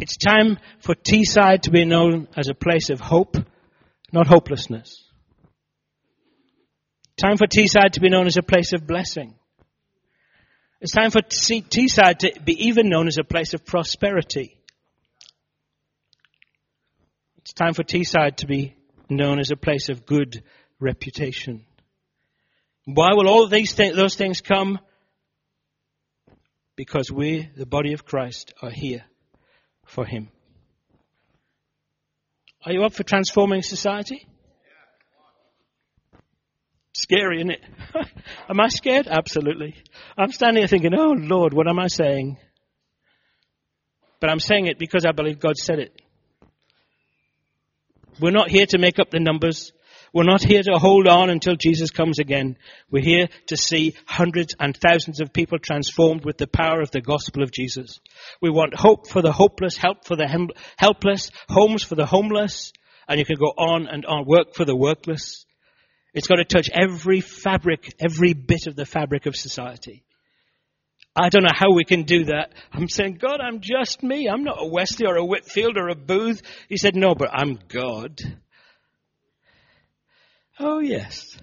It's 0.00 0.16
time 0.16 0.58
for 0.78 0.94
Teesside 0.94 1.62
to 1.62 1.70
be 1.70 1.84
known 1.84 2.28
as 2.36 2.48
a 2.48 2.54
place 2.54 2.88
of 2.90 3.00
hope, 3.00 3.36
not 4.12 4.28
hopelessness. 4.28 5.04
Time 7.20 7.36
for 7.36 7.48
Teesside 7.48 7.92
to 7.92 8.00
be 8.00 8.08
known 8.08 8.28
as 8.28 8.36
a 8.36 8.42
place 8.42 8.72
of 8.72 8.86
blessing. 8.86 9.34
It's 10.80 10.92
time 10.92 11.10
for 11.10 11.20
Teesside 11.20 12.18
to 12.18 12.40
be 12.44 12.66
even 12.66 12.88
known 12.88 13.08
as 13.08 13.18
a 13.18 13.24
place 13.24 13.54
of 13.54 13.66
prosperity. 13.66 14.56
It's 17.38 17.52
time 17.52 17.74
for 17.74 17.82
Teesside 17.82 18.36
to 18.36 18.46
be 18.46 18.76
known 19.10 19.40
as 19.40 19.50
a 19.50 19.56
place 19.56 19.88
of 19.88 20.06
good 20.06 20.44
reputation. 20.78 21.64
Why 22.84 23.14
will 23.14 23.28
all 23.28 23.48
these 23.48 23.74
th- 23.74 23.96
those 23.96 24.14
things 24.14 24.40
come? 24.40 24.78
Because 26.76 27.10
we, 27.10 27.50
the 27.56 27.66
body 27.66 27.94
of 27.94 28.04
Christ, 28.04 28.54
are 28.62 28.70
here 28.70 29.04
for 29.88 30.04
Him. 30.04 30.28
Are 32.64 32.72
you 32.72 32.84
up 32.84 32.92
for 32.92 33.02
transforming 33.02 33.62
society? 33.62 34.26
Scary, 36.94 37.38
isn't 37.38 37.50
it? 37.52 37.60
am 38.48 38.60
I 38.60 38.68
scared? 38.68 39.06
Absolutely. 39.06 39.74
I'm 40.16 40.32
standing 40.32 40.60
here 40.60 40.68
thinking, 40.68 40.94
oh 40.94 41.14
Lord, 41.16 41.54
what 41.54 41.68
am 41.68 41.78
I 41.78 41.86
saying? 41.86 42.36
But 44.20 44.30
I'm 44.30 44.40
saying 44.40 44.66
it 44.66 44.78
because 44.78 45.04
I 45.06 45.12
believe 45.12 45.38
God 45.38 45.56
said 45.56 45.78
it. 45.78 45.92
We're 48.20 48.32
not 48.32 48.50
here 48.50 48.66
to 48.66 48.78
make 48.78 48.98
up 48.98 49.10
the 49.10 49.20
numbers. 49.20 49.72
We're 50.14 50.24
not 50.24 50.42
here 50.42 50.62
to 50.62 50.78
hold 50.78 51.06
on 51.06 51.30
until 51.30 51.56
Jesus 51.56 51.90
comes 51.90 52.18
again. 52.18 52.56
We're 52.90 53.02
here 53.02 53.28
to 53.48 53.56
see 53.56 53.94
hundreds 54.06 54.54
and 54.58 54.76
thousands 54.76 55.20
of 55.20 55.32
people 55.32 55.58
transformed 55.58 56.24
with 56.24 56.38
the 56.38 56.46
power 56.46 56.80
of 56.80 56.90
the 56.90 57.00
gospel 57.00 57.42
of 57.42 57.52
Jesus. 57.52 58.00
We 58.40 58.50
want 58.50 58.74
hope 58.74 59.08
for 59.08 59.22
the 59.22 59.32
hopeless, 59.32 59.76
help 59.76 60.06
for 60.06 60.16
the 60.16 60.48
helpless, 60.76 61.30
homes 61.48 61.82
for 61.82 61.94
the 61.94 62.06
homeless, 62.06 62.72
and 63.06 63.18
you 63.18 63.26
can 63.26 63.38
go 63.38 63.52
on 63.56 63.86
and 63.86 64.06
on, 64.06 64.24
work 64.26 64.54
for 64.54 64.64
the 64.64 64.76
workless. 64.76 65.44
It's 66.14 66.26
got 66.26 66.36
to 66.36 66.44
touch 66.44 66.70
every 66.72 67.20
fabric, 67.20 67.94
every 68.00 68.32
bit 68.32 68.66
of 68.66 68.76
the 68.76 68.86
fabric 68.86 69.26
of 69.26 69.36
society. 69.36 70.04
I 71.14 71.28
don't 71.28 71.42
know 71.42 71.50
how 71.52 71.72
we 71.72 71.84
can 71.84 72.04
do 72.04 72.26
that. 72.26 72.52
I'm 72.72 72.88
saying, 72.88 73.18
God, 73.20 73.40
I'm 73.40 73.60
just 73.60 74.02
me. 74.02 74.28
I'm 74.28 74.44
not 74.44 74.62
a 74.62 74.66
Wesley 74.66 75.06
or 75.06 75.16
a 75.16 75.24
Whitefield 75.24 75.76
or 75.76 75.88
a 75.88 75.94
Booth. 75.94 76.42
He 76.68 76.76
said, 76.76 76.94
no, 76.94 77.14
but 77.14 77.30
I'm 77.32 77.58
God. 77.68 78.20
Oh, 80.60 80.80
yes. 80.80 81.36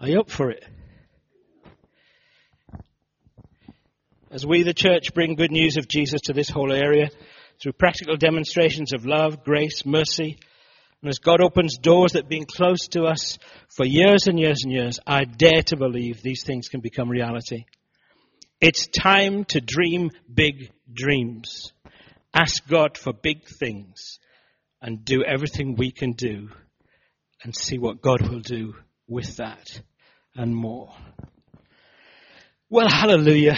Are 0.00 0.08
you 0.08 0.20
up 0.20 0.30
for 0.30 0.50
it? 0.50 0.64
As 4.30 4.44
we, 4.44 4.64
the 4.64 4.74
church, 4.74 5.14
bring 5.14 5.36
good 5.36 5.52
news 5.52 5.76
of 5.76 5.86
Jesus 5.86 6.22
to 6.24 6.32
this 6.32 6.50
whole 6.50 6.72
area 6.72 7.08
through 7.62 7.72
practical 7.72 8.16
demonstrations 8.16 8.92
of 8.92 9.06
love, 9.06 9.44
grace, 9.44 9.86
mercy, 9.86 10.38
and 11.00 11.08
as 11.08 11.18
God 11.18 11.40
opens 11.40 11.78
doors 11.78 12.12
that 12.12 12.24
have 12.24 12.28
been 12.28 12.46
closed 12.46 12.92
to 12.92 13.04
us 13.04 13.38
for 13.68 13.86
years 13.86 14.26
and 14.26 14.40
years 14.40 14.62
and 14.64 14.72
years, 14.72 14.98
I 15.06 15.24
dare 15.24 15.62
to 15.66 15.76
believe 15.76 16.20
these 16.20 16.42
things 16.44 16.68
can 16.68 16.80
become 16.80 17.08
reality. 17.08 17.64
It's 18.60 18.88
time 18.88 19.44
to 19.46 19.60
dream 19.60 20.10
big 20.32 20.72
dreams. 20.92 21.72
Ask 22.34 22.66
God 22.66 22.98
for 22.98 23.12
big 23.12 23.46
things 23.46 24.18
and 24.82 25.04
do 25.04 25.22
everything 25.22 25.76
we 25.76 25.92
can 25.92 26.12
do 26.12 26.48
and 27.46 27.54
see 27.56 27.78
what 27.78 28.02
God 28.02 28.28
will 28.28 28.40
do 28.40 28.74
with 29.06 29.36
that 29.36 29.80
and 30.34 30.52
more. 30.52 30.92
Well, 32.68 32.88
hallelujah. 32.88 33.56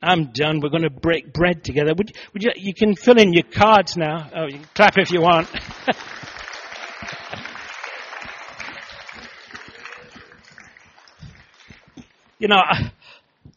I'm 0.00 0.26
done. 0.26 0.60
We're 0.60 0.68
going 0.68 0.84
to 0.84 0.90
break 0.90 1.32
bread 1.32 1.64
together. 1.64 1.92
Would, 1.92 2.16
would 2.32 2.44
you, 2.44 2.52
you 2.54 2.72
can 2.72 2.94
fill 2.94 3.18
in 3.18 3.32
your 3.32 3.42
cards 3.42 3.96
now. 3.96 4.30
Oh, 4.32 4.44
you 4.44 4.58
can 4.58 4.68
clap 4.76 4.96
if 4.96 5.10
you 5.10 5.20
want. 5.22 5.48
you 12.38 12.46
know, 12.46 12.58
I, 12.58 12.92